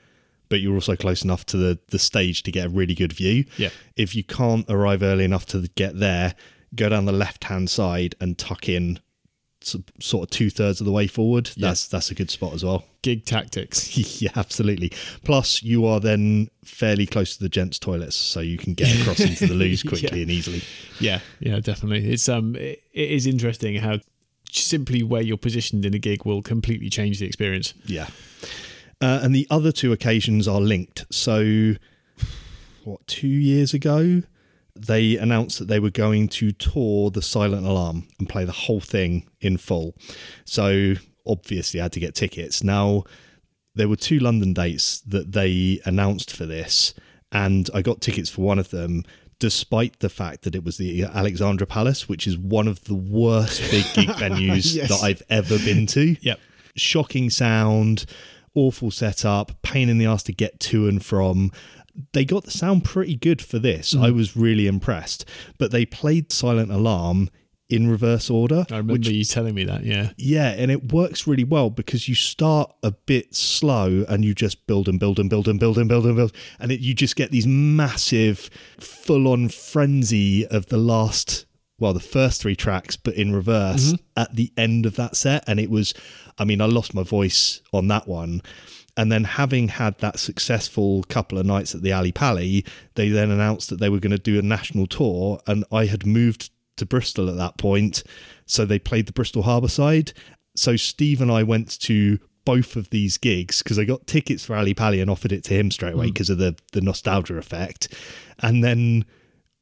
but 0.48 0.60
you're 0.60 0.74
also 0.74 0.96
close 0.96 1.22
enough 1.22 1.44
to 1.46 1.56
the, 1.56 1.78
the 1.88 1.98
stage 1.98 2.42
to 2.44 2.50
get 2.52 2.66
a 2.66 2.68
really 2.70 2.94
good 2.94 3.12
view 3.12 3.44
Yeah. 3.56 3.70
if 3.96 4.14
you 4.14 4.24
can't 4.24 4.64
arrive 4.70 5.02
early 5.02 5.24
enough 5.24 5.46
to 5.46 5.68
get 5.74 5.98
there, 5.98 6.34
go 6.74 6.88
down 6.88 7.04
the 7.04 7.12
left 7.12 7.44
hand 7.44 7.68
side 7.70 8.14
and 8.20 8.36
tuck 8.38 8.68
in 8.68 9.00
sort 9.60 10.22
of 10.24 10.30
two 10.30 10.50
thirds 10.50 10.80
of 10.80 10.86
the 10.86 10.92
way 10.92 11.06
forward. 11.06 11.50
Yeah. 11.56 11.68
That's 11.68 11.88
that's 11.88 12.10
a 12.10 12.14
good 12.14 12.30
spot 12.30 12.54
as 12.54 12.64
well. 12.64 12.84
Gig 13.02 13.24
tactics. 13.24 14.20
yeah, 14.22 14.30
absolutely. 14.36 14.90
Plus, 15.24 15.62
you 15.62 15.84
are 15.86 16.00
then 16.00 16.48
fairly 16.64 17.06
close 17.06 17.36
to 17.36 17.42
the 17.42 17.48
gents' 17.48 17.78
toilets, 17.78 18.16
so 18.16 18.40
you 18.40 18.56
can 18.58 18.74
get 18.74 19.00
across 19.00 19.20
into 19.20 19.46
the 19.46 19.54
loos 19.54 19.82
quickly 19.88 20.18
Yeah. 20.18 20.22
and 20.22 20.30
easily. 20.30 20.62
Yeah, 21.00 21.20
yeah, 21.40 21.60
definitely. 21.60 22.08
It's 22.10 22.28
um, 22.28 22.54
it, 22.56 22.80
it 22.92 23.10
is 23.10 23.26
interesting 23.26 23.76
how 23.76 23.98
simply 24.50 25.02
where 25.02 25.22
you're 25.22 25.36
positioned 25.36 25.84
in 25.84 25.92
a 25.94 25.98
gig 25.98 26.24
will 26.24 26.40
completely 26.42 26.88
change 26.90 27.18
the 27.18 27.26
experience. 27.26 27.74
Yeah. 27.84 28.08
Uh, 29.00 29.20
and 29.22 29.34
the 29.34 29.46
other 29.50 29.70
two 29.72 29.92
occasions 29.92 30.48
are 30.48 30.60
linked. 30.60 31.04
So, 31.10 31.74
what, 32.84 33.06
two 33.06 33.28
years 33.28 33.74
ago, 33.74 34.22
they 34.74 35.16
announced 35.16 35.58
that 35.58 35.68
they 35.68 35.80
were 35.80 35.90
going 35.90 36.28
to 36.28 36.52
tour 36.52 37.10
the 37.10 37.22
Silent 37.22 37.66
Alarm 37.66 38.08
and 38.18 38.28
play 38.28 38.44
the 38.44 38.52
whole 38.52 38.80
thing 38.80 39.28
in 39.40 39.56
full. 39.56 39.94
So, 40.44 40.94
obviously, 41.26 41.80
I 41.80 41.84
had 41.84 41.92
to 41.92 42.00
get 42.00 42.14
tickets. 42.14 42.62
Now, 42.64 43.04
there 43.74 43.88
were 43.88 43.96
two 43.96 44.18
London 44.18 44.52
dates 44.52 45.00
that 45.02 45.32
they 45.32 45.80
announced 45.84 46.34
for 46.34 46.46
this, 46.46 46.94
and 47.30 47.68
I 47.72 47.82
got 47.82 48.00
tickets 48.00 48.30
for 48.30 48.42
one 48.42 48.58
of 48.58 48.70
them. 48.70 49.04
Despite 49.40 50.00
the 50.00 50.08
fact 50.08 50.42
that 50.42 50.56
it 50.56 50.64
was 50.64 50.78
the 50.78 51.04
Alexandra 51.04 51.64
Palace, 51.64 52.08
which 52.08 52.26
is 52.26 52.36
one 52.36 52.66
of 52.66 52.82
the 52.84 52.96
worst 52.96 53.60
big 53.70 53.84
gig 53.94 54.08
venues 54.16 54.74
Yes. 54.74 54.88
that 54.88 55.00
I've 55.04 55.22
ever 55.30 55.58
been 55.60 55.86
to 55.88 56.16
Yep. 56.20 56.40
shocking 56.74 57.30
sound, 57.30 58.04
awful 58.58 58.90
setup, 58.90 59.60
pain 59.62 59.88
in 59.88 59.98
the 59.98 60.06
ass 60.06 60.22
to 60.24 60.32
get 60.32 60.60
to 60.60 60.88
and 60.88 61.04
from. 61.04 61.52
They 62.12 62.24
got 62.24 62.44
the 62.44 62.50
sound 62.50 62.84
pretty 62.84 63.16
good 63.16 63.42
for 63.42 63.58
this. 63.58 63.94
Mm. 63.94 64.04
I 64.04 64.10
was 64.10 64.36
really 64.36 64.66
impressed. 64.66 65.24
But 65.58 65.70
they 65.70 65.84
played 65.84 66.30
Silent 66.30 66.70
Alarm 66.70 67.30
in 67.68 67.88
reverse 67.88 68.30
order. 68.30 68.64
I 68.70 68.78
remember 68.78 69.10
you 69.10 69.24
telling 69.24 69.54
me 69.54 69.64
that. 69.64 69.84
Yeah, 69.84 70.10
Yeah, 70.16 70.50
and 70.50 70.70
it 70.70 70.92
works 70.92 71.26
really 71.26 71.44
well 71.44 71.70
because 71.70 72.08
you 72.08 72.14
start 72.14 72.72
a 72.82 72.92
bit 72.92 73.34
slow 73.34 74.04
and 74.08 74.24
you 74.24 74.34
just 74.34 74.66
build 74.66 74.88
and 74.88 74.98
build 74.98 75.18
and 75.18 75.28
build 75.28 75.48
and 75.48 75.60
build 75.60 75.76
and 75.76 75.88
build 75.88 76.06
and 76.06 76.16
build, 76.16 76.32
and 76.58 76.72
it, 76.72 76.80
you 76.80 76.94
just 76.94 77.16
get 77.16 77.30
these 77.30 77.46
massive, 77.46 78.48
full-on 78.80 79.48
frenzy 79.50 80.46
of 80.46 80.66
the 80.66 80.78
last, 80.78 81.44
well, 81.78 81.92
the 81.92 82.00
first 82.00 82.42
three 82.42 82.56
tracks, 82.56 82.96
but 82.96 83.14
in 83.14 83.34
reverse 83.34 83.92
mm-hmm. 83.92 84.20
at 84.20 84.34
the 84.34 84.52
end 84.56 84.86
of 84.86 84.96
that 84.96 85.16
set. 85.16 85.44
And 85.46 85.60
it 85.60 85.70
was, 85.70 85.94
I 86.38 86.44
mean, 86.44 86.60
I 86.60 86.66
lost 86.66 86.94
my 86.94 87.02
voice 87.02 87.60
on 87.72 87.88
that 87.88 88.08
one. 88.08 88.42
And 88.96 89.12
then 89.12 89.24
having 89.24 89.68
had 89.68 89.96
that 89.98 90.18
successful 90.18 91.04
couple 91.04 91.38
of 91.38 91.46
nights 91.46 91.74
at 91.74 91.82
the 91.82 91.92
Ali 91.92 92.10
Pally, 92.10 92.64
they 92.94 93.10
then 93.10 93.30
announced 93.30 93.70
that 93.70 93.78
they 93.78 93.88
were 93.88 94.00
going 94.00 94.10
to 94.10 94.18
do 94.18 94.40
a 94.40 94.42
national 94.42 94.88
tour, 94.88 95.40
and 95.46 95.64
I 95.70 95.86
had 95.86 96.04
moved 96.04 96.50
to 96.78 96.86
Bristol 96.86 97.30
at 97.30 97.36
that 97.36 97.58
point. 97.58 98.02
So 98.46 98.64
they 98.64 98.80
played 98.80 99.06
the 99.06 99.12
Bristol 99.12 99.42
Harbour 99.42 99.68
side. 99.68 100.12
So 100.56 100.74
Steve 100.74 101.20
and 101.20 101.30
I 101.30 101.44
went 101.44 101.78
to 101.80 102.18
both 102.44 102.76
of 102.76 102.90
these 102.90 103.18
gigs 103.18 103.62
because 103.62 103.78
I 103.78 103.84
got 103.84 104.06
tickets 104.06 104.44
for 104.44 104.56
Ali 104.56 104.74
Pally 104.74 105.00
and 105.00 105.10
offered 105.10 105.32
it 105.32 105.44
to 105.44 105.54
him 105.54 105.70
straight 105.70 105.94
away 105.94 106.06
mm. 106.06 106.14
because 106.14 106.30
of 106.30 106.38
the 106.38 106.56
the 106.72 106.80
nostalgia 106.80 107.36
effect. 107.36 107.92
And 108.40 108.64
then 108.64 109.04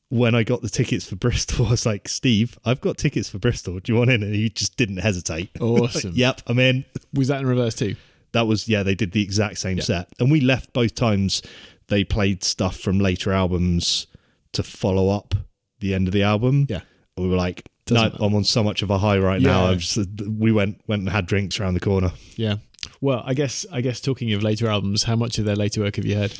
when 0.09 0.35
I 0.35 0.42
got 0.45 0.62
the 0.62 0.69
tickets 0.69 1.09
for 1.09 1.16
Bristol, 1.16 1.66
I 1.69 1.71
was 1.71 1.87
like, 1.87 2.09
Steve, 2.09 2.59
I've 2.64 2.81
got 2.81 2.99
tickets 2.99 3.29
for 3.29 3.38
Bristol. 3.38 3.79
Do 3.81 3.92
you 3.92 3.99
want 3.99 4.11
in? 4.11 4.23
And 4.23 4.35
he 4.35 4.49
just 4.49 4.77
didn't 4.77 4.99
hesitate. 4.99 5.51
Awesome. 5.61 6.12
yep, 6.14 6.42
I'm 6.47 6.59
in. 6.59 6.85
was 7.12 7.29
that 7.29 7.40
in 7.40 7.47
reverse 7.47 7.75
too? 7.75 7.97
That 8.33 8.47
was 8.47 8.69
yeah, 8.69 8.83
they 8.83 8.95
did 8.95 9.12
the 9.12 9.23
exact 9.23 9.59
same 9.59 9.81
set. 9.81 10.09
And 10.19 10.31
we 10.31 10.40
left 10.40 10.73
both 10.73 10.95
times 10.95 11.42
they 11.88 12.05
played 12.05 12.45
stuff 12.45 12.77
from 12.77 12.99
later 12.99 13.33
albums 13.33 14.07
to 14.53 14.62
follow 14.62 15.09
up 15.09 15.35
the 15.81 15.95
end 15.95 16.09
of 16.09 16.12
the 16.12 16.23
album. 16.23 16.66
Yeah. 16.69 16.81
And 17.16 17.25
we 17.25 17.29
were 17.31 17.37
like, 17.37 17.64
Doesn't 17.87 18.03
no, 18.03 18.11
matter. 18.11 18.25
I'm 18.25 18.35
on 18.35 18.45
so 18.45 18.62
much 18.62 18.83
of 18.83 18.90
a 18.90 18.99
high 18.99 19.19
right 19.19 19.40
now. 19.40 19.64
Yeah. 19.64 19.71
I'm 19.71 19.79
just 19.79 20.09
we 20.23 20.53
went 20.53 20.81
went 20.87 21.01
and 21.01 21.09
had 21.09 21.27
drinks 21.27 21.59
around 21.61 21.75
the 21.75 21.81
corner. 21.81 22.12
Yeah. 22.37 22.57
Well, 23.01 23.23
I 23.25 23.35
guess 23.35 23.64
I 23.73 23.81
guess 23.81 24.01
talking 24.01 24.33
of 24.33 24.42
later 24.42 24.69
albums, 24.69 25.05
how 25.05 25.16
much 25.16 25.38
of 25.38 25.45
their 25.45 25.57
later 25.57 25.81
work 25.81 25.97
have 25.97 26.05
you 26.05 26.16
heard? 26.16 26.35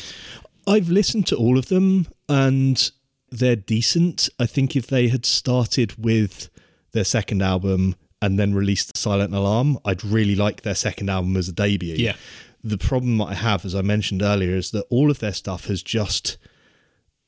I've 0.67 0.89
listened 0.89 1.27
to 1.29 1.37
all 1.37 1.59
of 1.59 1.67
them 1.69 2.09
and 2.29 2.91
they're 3.31 3.57
decent. 3.57 4.29
I 4.39 4.47
think 4.47 4.77
if 4.77 4.87
they 4.87 5.09
had 5.09 5.27
started 5.27 5.95
with 6.03 6.49
their 6.93 7.05
second 7.05 7.43
album 7.43 7.97
and 8.23 8.39
then 8.39 8.55
released 8.55 8.97
Silent 8.97 9.35
Alarm, 9.35 9.79
I'd 9.85 10.05
really 10.05 10.35
like 10.35 10.63
their 10.63 10.75
second 10.75 11.11
album 11.11 11.37
as 11.37 11.49
a 11.49 11.53
debut. 11.53 11.97
Yeah. 11.97 12.17
The 12.63 12.79
problem 12.79 13.19
that 13.19 13.27
I 13.27 13.35
have, 13.35 13.65
as 13.65 13.75
I 13.75 13.83
mentioned 13.83 14.23
earlier, 14.23 14.57
is 14.57 14.71
that 14.73 14.87
all 14.91 15.11
of 15.11 15.19
their 15.19 15.33
stuff 15.33 15.67
has 15.67 15.83
just 15.83 16.39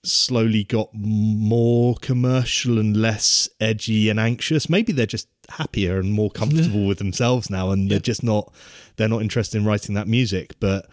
slowly 0.04 0.64
got 0.64 0.88
more 0.94 1.96
commercial 1.96 2.78
and 2.78 2.96
less 2.96 3.48
edgy 3.60 4.08
and 4.08 4.18
anxious. 4.18 4.68
Maybe 4.68 4.92
they're 4.92 5.06
just 5.06 5.28
happier 5.50 5.98
and 5.98 6.12
more 6.12 6.30
comfortable 6.30 6.86
with 6.88 6.98
themselves 6.98 7.50
now 7.50 7.70
and 7.70 7.90
they're 7.90 7.98
just 7.98 8.22
not 8.22 8.52
they're 8.96 9.08
not 9.08 9.22
interested 9.22 9.58
in 9.58 9.64
writing 9.64 9.94
that 9.94 10.08
music. 10.08 10.54
But 10.60 10.90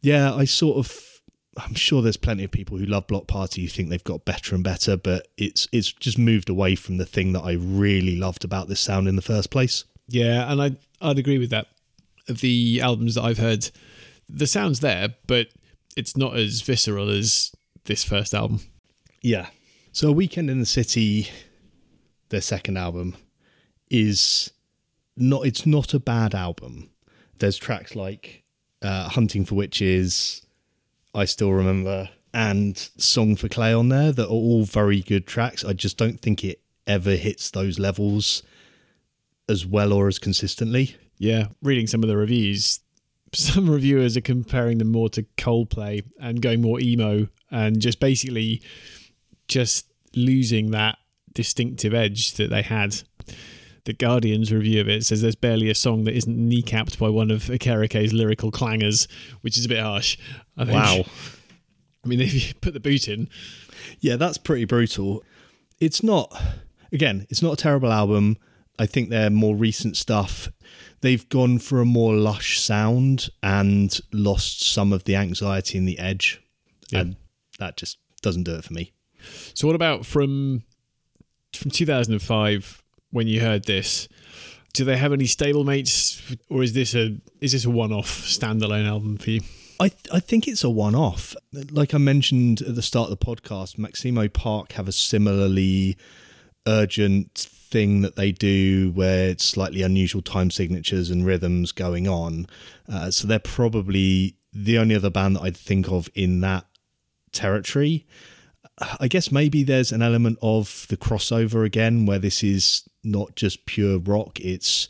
yeah, 0.00 0.34
I 0.34 0.44
sort 0.44 0.78
of 0.78 1.15
I'm 1.56 1.74
sure 1.74 2.02
there's 2.02 2.16
plenty 2.16 2.44
of 2.44 2.50
people 2.50 2.78
who 2.78 2.84
love 2.86 3.06
Bloc 3.06 3.26
Party 3.26 3.62
who 3.62 3.68
think 3.68 3.88
they've 3.88 4.04
got 4.04 4.24
better 4.24 4.54
and 4.54 4.62
better, 4.62 4.96
but 4.96 5.28
it's 5.36 5.68
it's 5.72 5.92
just 5.92 6.18
moved 6.18 6.48
away 6.48 6.74
from 6.74 6.98
the 6.98 7.06
thing 7.06 7.32
that 7.32 7.42
I 7.42 7.52
really 7.52 8.16
loved 8.16 8.44
about 8.44 8.68
this 8.68 8.80
sound 8.80 9.08
in 9.08 9.16
the 9.16 9.22
first 9.22 9.50
place. 9.50 9.84
Yeah, 10.08 10.50
and 10.50 10.62
I 10.62 10.76
I'd 11.00 11.18
agree 11.18 11.38
with 11.38 11.50
that. 11.50 11.68
The 12.28 12.80
albums 12.82 13.14
that 13.14 13.22
I've 13.22 13.38
heard, 13.38 13.70
the 14.28 14.46
sound's 14.46 14.80
there, 14.80 15.14
but 15.26 15.48
it's 15.96 16.16
not 16.16 16.36
as 16.36 16.60
visceral 16.60 17.08
as 17.08 17.52
this 17.84 18.04
first 18.04 18.34
album. 18.34 18.60
Yeah. 19.22 19.46
So, 19.92 20.08
A 20.08 20.12
Weekend 20.12 20.50
in 20.50 20.60
the 20.60 20.66
City, 20.66 21.28
their 22.28 22.42
second 22.42 22.76
album, 22.76 23.16
is 23.90 24.52
not. 25.16 25.46
It's 25.46 25.64
not 25.64 25.94
a 25.94 26.00
bad 26.00 26.34
album. 26.34 26.90
There's 27.38 27.56
tracks 27.56 27.96
like 27.96 28.44
uh, 28.82 29.08
"Hunting 29.08 29.44
for 29.44 29.54
Witches," 29.54 30.45
"I 31.16 31.24
Still 31.24 31.52
Remember," 31.52 32.10
and 32.34 32.76
"Song 32.98 33.36
for 33.36 33.48
Clay" 33.48 33.72
on 33.72 33.88
there 33.88 34.12
that 34.12 34.26
are 34.26 34.28
all 34.28 34.64
very 34.64 35.00
good 35.00 35.26
tracks. 35.26 35.64
I 35.64 35.72
just 35.72 35.96
don't 35.96 36.20
think 36.20 36.44
it 36.44 36.60
ever 36.86 37.16
hits 37.16 37.50
those 37.50 37.78
levels 37.78 38.42
as 39.48 39.64
well 39.64 39.94
or 39.94 40.08
as 40.08 40.18
consistently. 40.18 40.96
Yeah, 41.16 41.48
reading 41.62 41.86
some 41.86 42.02
of 42.02 42.10
the 42.10 42.18
reviews, 42.18 42.80
some 43.32 43.70
reviewers 43.70 44.14
are 44.18 44.20
comparing 44.20 44.76
them 44.76 44.92
more 44.92 45.08
to 45.10 45.22
Coldplay 45.38 46.02
and 46.20 46.42
going 46.42 46.60
more 46.60 46.80
emo 46.80 47.28
and 47.50 47.80
just 47.80 47.98
basically 47.98 48.60
just 49.48 49.86
losing 50.14 50.70
that 50.72 50.98
distinctive 51.32 51.94
edge 51.94 52.34
that 52.34 52.50
they 52.50 52.62
had. 52.62 53.02
The 53.86 53.92
Guardian's 53.92 54.52
review 54.52 54.80
of 54.80 54.88
it 54.88 55.04
says 55.04 55.22
there's 55.22 55.36
barely 55.36 55.70
a 55.70 55.74
song 55.74 56.04
that 56.04 56.14
isn't 56.16 56.36
kneecapped 56.36 56.98
by 56.98 57.08
one 57.08 57.30
of 57.30 57.44
Okereke's 57.44 58.12
lyrical 58.12 58.50
clangers, 58.50 59.06
which 59.42 59.56
is 59.56 59.64
a 59.64 59.68
bit 59.68 59.80
harsh. 59.80 60.18
I 60.56 60.64
think. 60.64 60.76
Wow. 60.76 61.04
I 62.04 62.08
mean, 62.08 62.20
if 62.20 62.34
you 62.34 62.54
put 62.60 62.74
the 62.74 62.80
boot 62.80 63.08
in, 63.08 63.28
Yeah, 64.00 64.16
that's 64.16 64.38
pretty 64.38 64.64
brutal. 64.64 65.24
It's 65.80 66.02
not, 66.02 66.36
again, 66.92 67.26
it's 67.30 67.42
not 67.42 67.52
a 67.52 67.56
terrible 67.56 67.92
album. 67.92 68.36
I 68.78 68.86
think 68.86 69.08
their 69.08 69.30
more 69.30 69.54
recent 69.54 69.96
stuff, 69.96 70.48
they've 71.00 71.28
gone 71.28 71.58
for 71.58 71.80
a 71.80 71.84
more 71.84 72.14
lush 72.14 72.60
sound 72.60 73.28
and 73.42 73.98
lost 74.12 74.62
some 74.62 74.92
of 74.92 75.04
the 75.04 75.16
anxiety 75.16 75.78
and 75.78 75.86
the 75.86 75.98
edge. 75.98 76.42
Yeah. 76.90 77.00
And 77.00 77.16
that 77.58 77.76
just 77.76 77.98
doesn't 78.20 78.44
do 78.44 78.54
it 78.54 78.64
for 78.64 78.72
me. 78.74 78.92
So 79.54 79.66
what 79.66 79.76
about 79.76 80.04
from 80.06 80.62
from 81.54 81.70
2005 81.70 82.82
when 83.10 83.26
you 83.26 83.40
heard 83.40 83.64
this? 83.64 84.08
Do 84.72 84.84
they 84.84 84.96
have 84.96 85.12
any 85.12 85.24
stablemates, 85.24 86.38
or 86.50 86.62
is 86.62 86.74
this 86.74 86.94
a 86.94 87.16
is 87.40 87.52
this 87.52 87.64
a 87.64 87.70
one-off 87.70 88.08
standalone 88.22 88.86
album 88.86 89.16
for 89.16 89.30
you? 89.30 89.40
I 89.80 89.90
I 90.12 90.20
think 90.20 90.46
it's 90.46 90.64
a 90.64 90.70
one 90.70 90.94
off. 90.94 91.34
Like 91.52 91.94
I 91.94 91.98
mentioned 91.98 92.62
at 92.62 92.74
the 92.74 92.82
start 92.82 93.10
of 93.10 93.18
the 93.18 93.24
podcast, 93.24 93.78
Maximo 93.78 94.28
Park 94.28 94.72
have 94.72 94.88
a 94.88 94.92
similarly 94.92 95.96
urgent 96.66 97.48
thing 97.70 98.02
that 98.02 98.16
they 98.16 98.32
do 98.32 98.90
where 98.92 99.30
it's 99.30 99.44
slightly 99.44 99.82
unusual 99.82 100.22
time 100.22 100.50
signatures 100.50 101.10
and 101.10 101.24
rhythms 101.24 101.72
going 101.72 102.06
on. 102.08 102.46
Uh, 102.88 103.10
so 103.10 103.26
they're 103.26 103.38
probably 103.38 104.36
the 104.52 104.78
only 104.78 104.94
other 104.94 105.10
band 105.10 105.36
that 105.36 105.42
I'd 105.42 105.56
think 105.56 105.90
of 105.90 106.08
in 106.14 106.40
that 106.40 106.66
territory. 107.32 108.06
I 109.00 109.08
guess 109.08 109.32
maybe 109.32 109.62
there's 109.62 109.90
an 109.92 110.02
element 110.02 110.38
of 110.42 110.86
the 110.90 110.96
crossover 110.96 111.64
again 111.64 112.04
where 112.04 112.18
this 112.18 112.42
is 112.42 112.86
not 113.02 113.34
just 113.34 113.64
pure 113.66 113.98
rock, 113.98 114.38
it's 114.40 114.88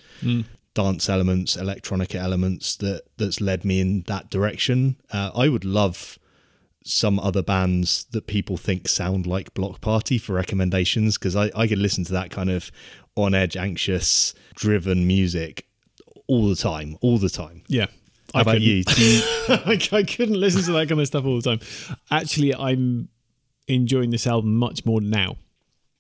dance 0.75 1.09
elements, 1.09 1.57
electronica 1.57 2.16
elements 2.16 2.77
that 2.77 3.03
that's 3.16 3.40
led 3.40 3.64
me 3.64 3.81
in 3.81 4.03
that 4.09 4.29
direction. 4.31 4.96
Uh, 5.12 5.31
I 5.35 5.49
would 5.49 5.64
love 5.64 6.18
some 6.85 7.18
other 7.18 7.42
bands 7.42 8.05
that 8.12 8.27
people 8.27 8.57
think 8.57 8.88
sound 8.88 9.27
like 9.27 9.55
Bloc 9.55 9.81
Party 9.81 10.18
for 10.18 10.35
recommendations 10.35 11.18
because 11.18 11.35
I, 11.37 11.51
I 11.55 11.66
could 11.66 11.79
listen 11.79 12.05
to 12.05 12.12
that 12.12 12.31
kind 12.31 12.51
of 12.51 12.70
on 13.16 13.35
edge, 13.35 13.57
anxious, 13.57 14.35
driven 14.55 15.07
music 15.07 15.66
all 16.29 16.49
the 16.49 16.57
time, 16.57 16.96
all 17.01 17.18
the 17.18 17.31
time. 17.31 17.62
Yeah. 17.68 17.87
How 18.35 18.42
about 18.42 18.55
couldn't- 18.55 18.68
you? 18.68 18.85
You? 18.96 19.22
I, 19.49 19.88
I 19.92 20.03
couldn't 20.03 20.38
listen 20.38 20.62
to 20.64 20.72
that 20.72 20.88
kind 20.88 21.01
of 21.01 21.07
stuff 21.07 21.25
all 21.25 21.40
the 21.40 21.57
time. 21.57 21.61
Actually, 22.11 22.55
I'm 22.55 23.09
enjoying 23.69 24.11
this 24.11 24.27
album 24.27 24.57
much 24.57 24.85
more 24.85 25.01
now, 25.01 25.37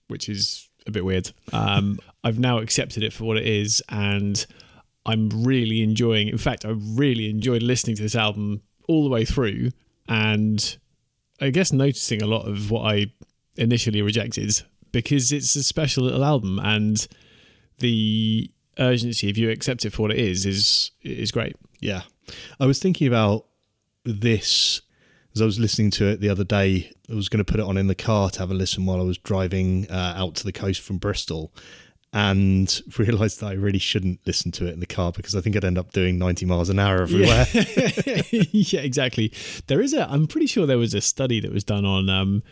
which 0.08 0.28
is 0.28 0.68
a 0.86 0.90
bit 0.90 1.04
weird. 1.04 1.32
Um, 1.52 1.98
I've 2.24 2.38
now 2.38 2.58
accepted 2.58 3.02
it 3.02 3.12
for 3.12 3.24
what 3.24 3.36
it 3.36 3.46
is, 3.46 3.82
and 3.88 4.44
I'm 5.04 5.28
really 5.44 5.82
enjoying. 5.82 6.28
In 6.28 6.38
fact, 6.38 6.64
I 6.64 6.70
really 6.70 7.30
enjoyed 7.30 7.62
listening 7.62 7.96
to 7.96 8.02
this 8.02 8.16
album 8.16 8.62
all 8.88 9.04
the 9.04 9.10
way 9.10 9.24
through, 9.24 9.70
and 10.08 10.76
I 11.40 11.50
guess 11.50 11.72
noticing 11.72 12.22
a 12.22 12.26
lot 12.26 12.48
of 12.48 12.70
what 12.70 12.82
I 12.82 13.06
initially 13.56 14.02
rejected 14.02 14.62
because 14.92 15.32
it's 15.32 15.54
a 15.56 15.62
special 15.62 16.04
little 16.04 16.24
album, 16.24 16.58
and 16.58 17.06
the 17.78 18.50
urgency, 18.78 19.28
if 19.28 19.38
you 19.38 19.50
accept 19.50 19.84
it 19.84 19.90
for 19.90 20.02
what 20.02 20.10
it 20.10 20.18
is, 20.18 20.46
is 20.46 20.90
is 21.02 21.30
great. 21.30 21.56
Yeah. 21.80 22.02
I 22.58 22.66
was 22.66 22.80
thinking 22.80 23.06
about 23.06 23.46
this 24.04 24.80
as 25.36 25.42
I 25.42 25.44
was 25.44 25.60
listening 25.60 25.90
to 25.92 26.06
it 26.06 26.20
the 26.20 26.30
other 26.30 26.44
day. 26.44 26.90
I 27.10 27.14
was 27.14 27.28
going 27.28 27.44
to 27.44 27.50
put 27.50 27.60
it 27.60 27.66
on 27.66 27.76
in 27.76 27.88
the 27.88 27.94
car 27.94 28.30
to 28.30 28.38
have 28.38 28.50
a 28.50 28.54
listen 28.54 28.86
while 28.86 29.00
I 29.00 29.04
was 29.04 29.18
driving 29.18 29.86
uh, 29.90 30.14
out 30.16 30.34
to 30.36 30.44
the 30.44 30.52
coast 30.52 30.80
from 30.80 30.96
Bristol 30.96 31.52
and 32.14 32.80
realized 32.98 33.40
that 33.40 33.48
I 33.48 33.52
really 33.52 33.78
shouldn't 33.78 34.20
listen 34.26 34.50
to 34.52 34.66
it 34.66 34.72
in 34.72 34.80
the 34.80 34.86
car 34.86 35.12
because 35.12 35.36
I 35.36 35.42
think 35.42 35.54
I'd 35.54 35.64
end 35.64 35.76
up 35.76 35.92
doing 35.92 36.18
90 36.18 36.46
miles 36.46 36.70
an 36.70 36.78
hour 36.78 37.02
everywhere. 37.02 37.46
yeah, 38.30 38.80
exactly. 38.80 39.30
There 39.66 39.82
is 39.82 39.92
a. 39.92 40.10
I'm 40.10 40.26
pretty 40.26 40.46
sure 40.46 40.66
there 40.66 40.78
was 40.78 40.94
a 40.94 41.02
study 41.02 41.38
that 41.40 41.52
was 41.52 41.64
done 41.64 41.84
on 41.84 42.08
um, 42.08 42.42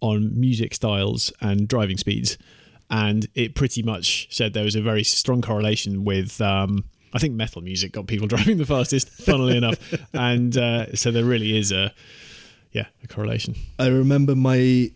on 0.00 0.38
music 0.38 0.74
styles 0.74 1.32
and 1.40 1.68
driving 1.68 1.96
speeds, 1.96 2.38
and 2.90 3.28
it 3.36 3.54
pretty 3.54 3.84
much 3.84 4.26
said 4.34 4.52
there 4.52 4.64
was 4.64 4.74
a 4.74 4.82
very 4.82 5.04
strong 5.04 5.42
correlation 5.42 6.04
with. 6.04 6.40
Um, 6.40 6.84
I 7.14 7.18
think 7.18 7.34
metal 7.34 7.62
music 7.62 7.92
got 7.92 8.08
people 8.08 8.26
driving 8.26 8.58
the 8.58 8.66
fastest, 8.66 9.10
funnily 9.10 9.56
enough, 9.56 9.78
and 10.12 10.56
uh, 10.56 10.96
so 10.96 11.12
there 11.12 11.24
really 11.24 11.56
is 11.56 11.70
a 11.70 11.94
yeah 12.72 12.86
a 13.02 13.06
correlation. 13.06 13.54
I 13.78 13.88
remember 13.88 14.34
my 14.34 14.90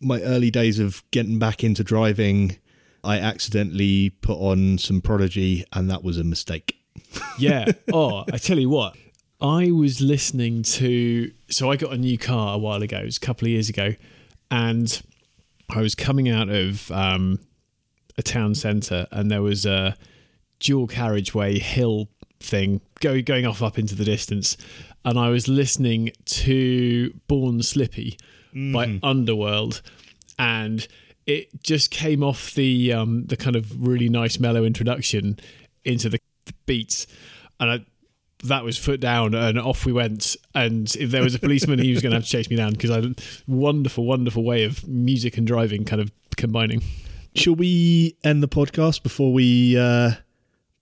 my 0.00 0.20
early 0.22 0.50
days 0.50 0.78
of 0.78 1.02
getting 1.10 1.38
back 1.38 1.64
into 1.64 1.82
driving. 1.82 2.58
I 3.04 3.18
accidentally 3.18 4.10
put 4.10 4.36
on 4.38 4.78
some 4.78 5.00
Prodigy, 5.00 5.64
and 5.72 5.88
that 5.90 6.02
was 6.02 6.18
a 6.18 6.24
mistake. 6.24 6.76
Yeah. 7.38 7.66
Oh, 7.92 8.24
I 8.32 8.38
tell 8.38 8.58
you 8.58 8.70
what. 8.70 8.96
I 9.40 9.70
was 9.70 10.00
listening 10.00 10.62
to. 10.62 11.30
So 11.50 11.70
I 11.70 11.76
got 11.76 11.92
a 11.92 11.98
new 11.98 12.16
car 12.16 12.54
a 12.54 12.58
while 12.58 12.82
ago. 12.82 12.98
It 12.98 13.04
was 13.04 13.18
a 13.18 13.20
couple 13.20 13.46
of 13.46 13.50
years 13.50 13.68
ago, 13.68 13.94
and 14.50 15.02
I 15.68 15.80
was 15.82 15.94
coming 15.94 16.28
out 16.28 16.48
of 16.48 16.90
um, 16.90 17.38
a 18.16 18.22
town 18.22 18.54
centre, 18.54 19.06
and 19.10 19.30
there 19.30 19.42
was 19.42 19.66
a 19.66 19.96
dual 20.60 20.86
carriageway 20.86 21.58
hill 21.58 22.08
thing 22.40 22.80
go, 23.00 23.20
going 23.22 23.46
off 23.46 23.62
up 23.62 23.78
into 23.78 23.94
the 23.94 24.04
distance, 24.04 24.56
and 25.04 25.18
I 25.18 25.28
was 25.28 25.48
listening 25.48 26.10
to 26.24 27.12
Born 27.28 27.62
Slippy 27.62 28.18
by 28.72 28.98
Underworld, 29.02 29.82
and 30.38 30.86
it 31.26 31.62
just 31.62 31.90
came 31.90 32.22
off 32.22 32.54
the 32.54 32.92
um, 32.92 33.26
the 33.26 33.36
kind 33.36 33.56
of 33.56 33.86
really 33.86 34.08
nice 34.08 34.38
mellow 34.38 34.64
introduction 34.64 35.38
into 35.84 36.08
the, 36.08 36.18
the 36.46 36.54
beats, 36.66 37.06
and 37.60 37.70
I, 37.70 37.86
that 38.44 38.64
was 38.64 38.78
foot 38.78 39.00
down, 39.00 39.34
and 39.34 39.58
off 39.58 39.84
we 39.84 39.92
went. 39.92 40.36
And 40.54 40.94
if 40.96 41.10
there 41.10 41.22
was 41.22 41.34
a 41.34 41.38
policeman, 41.38 41.78
he 41.78 41.92
was 41.92 42.02
going 42.02 42.10
to 42.12 42.16
have 42.16 42.24
to 42.24 42.30
chase 42.30 42.48
me 42.48 42.56
down 42.56 42.72
because 42.72 42.90
I 42.90 43.02
wonderful, 43.46 44.04
wonderful 44.04 44.44
way 44.44 44.64
of 44.64 44.86
music 44.86 45.36
and 45.36 45.46
driving 45.46 45.84
kind 45.84 46.00
of 46.00 46.12
combining. 46.36 46.82
Shall 47.34 47.54
we 47.54 48.16
end 48.24 48.42
the 48.42 48.48
podcast 48.48 49.02
before 49.02 49.32
we 49.32 49.76
uh, 49.78 50.12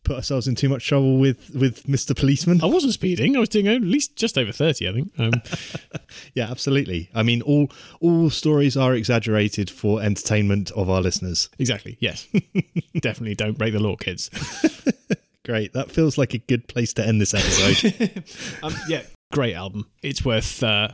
put 0.04 0.16
ourselves 0.16 0.46
in 0.46 0.54
too 0.54 0.68
much 0.68 0.86
trouble 0.86 1.18
with 1.18 1.50
with 1.54 1.84
Mr. 1.84 2.16
Policeman? 2.16 2.62
I 2.62 2.66
wasn't 2.66 2.92
speeding; 2.92 3.36
I 3.36 3.40
was 3.40 3.48
doing 3.48 3.66
at 3.66 3.80
least 3.82 4.16
just 4.16 4.38
over 4.38 4.52
thirty, 4.52 4.88
I 4.88 4.92
think. 4.92 5.12
Um, 5.18 5.32
Yeah, 6.34 6.50
absolutely. 6.50 7.10
I 7.14 7.22
mean, 7.22 7.42
all 7.42 7.70
all 8.00 8.30
stories 8.30 8.76
are 8.76 8.94
exaggerated 8.94 9.68
for 9.70 10.00
entertainment 10.02 10.70
of 10.72 10.88
our 10.88 11.00
listeners. 11.00 11.48
exactly. 11.58 11.96
Yes, 12.00 12.28
definitely 13.00 13.34
don't 13.34 13.58
break 13.58 13.72
the 13.72 13.80
law, 13.80 13.96
kids. 13.96 14.30
Great. 15.44 15.72
That 15.74 15.90
feels 15.90 16.16
like 16.16 16.32
a 16.34 16.38
good 16.38 16.68
place 16.68 16.94
to 16.94 17.06
end 17.06 17.20
this 17.20 17.34
episode. 17.34 18.24
Um, 18.62 18.74
yeah, 18.88 19.02
great 19.32 19.54
album. 19.54 19.86
It's 20.02 20.24
worth 20.24 20.62
uh, 20.62 20.88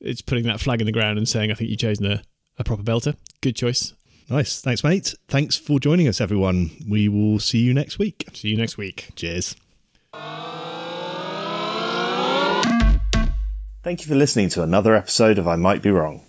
it's 0.00 0.20
putting 0.20 0.44
that 0.44 0.60
flag 0.60 0.80
in 0.82 0.86
the 0.86 0.92
ground 0.92 1.16
and 1.16 1.28
saying 1.28 1.50
I 1.50 1.54
think 1.54 1.70
you've 1.70 1.78
chosen 1.78 2.04
a, 2.06 2.22
a 2.58 2.64
proper 2.64 2.82
belter. 2.82 3.16
Good 3.40 3.56
choice. 3.56 3.94
Nice. 4.30 4.60
Thanks, 4.60 4.84
mate. 4.84 5.14
Thanks 5.28 5.56
for 5.56 5.78
joining 5.78 6.08
us, 6.08 6.20
everyone. 6.20 6.70
We 6.88 7.08
will 7.08 7.38
see 7.38 7.58
you 7.58 7.74
next 7.74 7.98
week. 7.98 8.28
See 8.32 8.48
you 8.48 8.56
next 8.56 8.78
week. 8.78 9.10
Cheers. 9.16 9.56
Thank 13.82 14.02
you 14.02 14.08
for 14.08 14.14
listening 14.14 14.50
to 14.50 14.62
another 14.62 14.94
episode 14.94 15.38
of 15.38 15.48
I 15.48 15.56
Might 15.56 15.82
Be 15.82 15.90
Wrong. 15.90 16.22